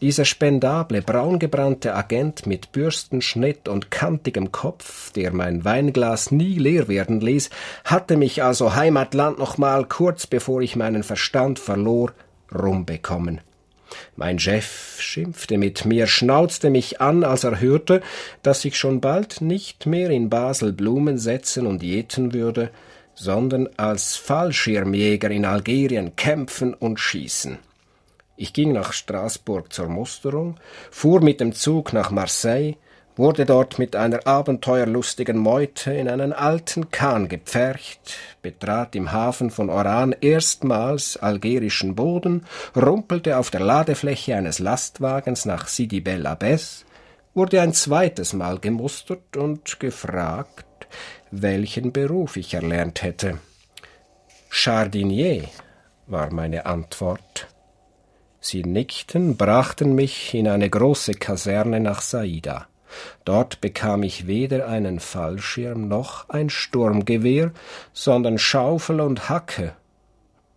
Dieser 0.00 0.24
spendable, 0.24 1.02
braungebrannte 1.02 1.94
Agent 1.94 2.46
mit 2.46 2.72
Bürstenschnitt 2.72 3.68
und 3.68 3.90
kantigem 3.90 4.52
Kopf, 4.52 5.12
der 5.12 5.32
mein 5.32 5.64
Weinglas 5.64 6.30
nie 6.30 6.58
leer 6.58 6.88
werden 6.88 7.20
ließ, 7.20 7.50
hatte 7.84 8.16
mich 8.16 8.42
also 8.42 8.74
Heimatland 8.74 9.38
noch 9.38 9.58
mal 9.58 9.84
kurz 9.86 10.26
bevor 10.26 10.60
ich 10.60 10.76
meinen 10.76 11.02
Verstand 11.02 11.58
verlor, 11.58 12.12
rumbekommen. 12.54 13.40
Mein 14.16 14.38
Chef 14.38 15.00
schimpfte 15.00 15.58
mit 15.58 15.84
mir, 15.84 16.06
schnauzte 16.06 16.70
mich 16.70 17.00
an, 17.00 17.24
als 17.24 17.44
er 17.44 17.60
hörte, 17.60 18.02
dass 18.42 18.64
ich 18.64 18.76
schon 18.76 19.00
bald 19.00 19.40
nicht 19.40 19.86
mehr 19.86 20.10
in 20.10 20.28
Basel 20.28 20.72
Blumen 20.72 21.18
setzen 21.18 21.66
und 21.66 21.82
jäten 21.82 22.32
würde, 22.32 22.70
sondern 23.14 23.68
als 23.76 24.16
Fallschirmjäger 24.16 25.30
in 25.30 25.44
Algerien 25.44 26.16
kämpfen 26.16 26.74
und 26.74 27.00
schießen. 27.00 27.58
Ich 28.36 28.52
ging 28.52 28.72
nach 28.72 28.92
Straßburg 28.92 29.72
zur 29.72 29.88
Musterung, 29.88 30.56
fuhr 30.90 31.20
mit 31.22 31.40
dem 31.40 31.52
Zug 31.52 31.92
nach 31.92 32.10
Marseille, 32.10 32.74
wurde 33.16 33.46
dort 33.46 33.78
mit 33.78 33.96
einer 33.96 34.26
abenteuerlustigen 34.26 35.38
Meute 35.38 35.94
in 35.94 36.06
einen 36.08 36.34
alten 36.34 36.90
Kahn 36.90 37.28
gepfercht, 37.28 38.18
betrat 38.42 38.94
im 38.94 39.10
Hafen 39.10 39.50
von 39.50 39.70
Oran 39.70 40.14
erstmals 40.20 41.16
algerischen 41.16 41.94
Boden, 41.94 42.44
rumpelte 42.76 43.38
auf 43.38 43.50
der 43.50 43.60
Ladefläche 43.60 44.36
eines 44.36 44.58
Lastwagens 44.58 45.46
nach 45.46 45.66
Sidi 45.66 46.00
Bel 46.00 46.26
Abbes, 46.26 46.84
wurde 47.32 47.62
ein 47.62 47.72
zweites 47.72 48.34
Mal 48.34 48.58
gemustert 48.58 49.36
und 49.36 49.80
gefragt, 49.80 50.86
welchen 51.30 51.92
Beruf 51.92 52.36
ich 52.36 52.52
erlernt 52.52 53.02
hätte. 53.02 53.38
Jardinier 54.52 55.44
war 56.06 56.32
meine 56.32 56.66
Antwort. 56.66 57.48
Sie 58.46 58.62
nickten, 58.62 59.36
brachten 59.36 59.96
mich 59.96 60.32
in 60.32 60.46
eine 60.46 60.70
große 60.70 61.14
Kaserne 61.14 61.80
nach 61.80 62.00
Saida. 62.00 62.68
Dort 63.24 63.60
bekam 63.60 64.04
ich 64.04 64.28
weder 64.28 64.68
einen 64.68 65.00
Fallschirm 65.00 65.88
noch 65.88 66.28
ein 66.28 66.48
Sturmgewehr, 66.48 67.50
sondern 67.92 68.38
Schaufel 68.38 69.00
und 69.00 69.28
Hacke. 69.28 69.74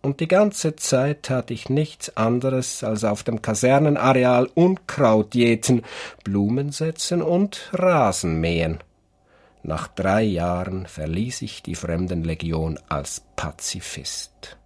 Und 0.02 0.20
die 0.20 0.28
ganze 0.28 0.76
Zeit 0.76 1.24
tat 1.24 1.50
ich 1.50 1.68
nichts 1.68 2.16
anderes, 2.16 2.84
als 2.84 3.02
auf 3.02 3.24
dem 3.24 3.42
Kasernenareal 3.42 4.48
Unkraut 4.54 5.34
jäten, 5.34 5.82
Blumen 6.22 6.70
setzen 6.70 7.22
und 7.22 7.70
Rasen 7.72 8.40
mähen. 8.40 8.78
Nach 9.64 9.88
drei 9.88 10.22
Jahren 10.22 10.86
verließ 10.86 11.42
ich 11.42 11.64
die 11.64 11.74
Fremdenlegion 11.74 12.78
als 12.88 13.24
Pazifist. 13.34 14.59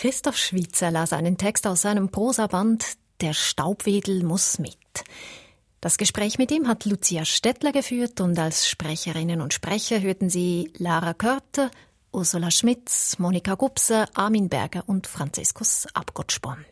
Christoph 0.00 0.38
Schwitzer 0.38 0.90
las 0.90 1.12
einen 1.12 1.36
Text 1.36 1.66
aus 1.66 1.82
seinem 1.82 2.08
Prosaband 2.08 2.94
der 3.20 3.34
Staubwedel 3.34 4.24
muss 4.24 4.58
mit. 4.58 4.78
Das 5.82 5.98
Gespräch 5.98 6.38
mit 6.38 6.50
ihm 6.50 6.68
hat 6.68 6.86
Lucia 6.86 7.26
Stettler 7.26 7.70
geführt 7.70 8.18
und 8.22 8.38
als 8.38 8.66
Sprecherinnen 8.66 9.42
und 9.42 9.52
Sprecher 9.52 10.00
hörten 10.00 10.30
Sie 10.30 10.72
Lara 10.78 11.12
Körte, 11.12 11.70
Ursula 12.12 12.50
Schmitz, 12.50 13.18
Monika 13.18 13.56
Gubser, 13.56 14.08
Armin 14.14 14.48
Berger 14.48 14.84
und 14.86 15.06
Franziskus 15.06 15.86
Abgottspon. 15.92 16.64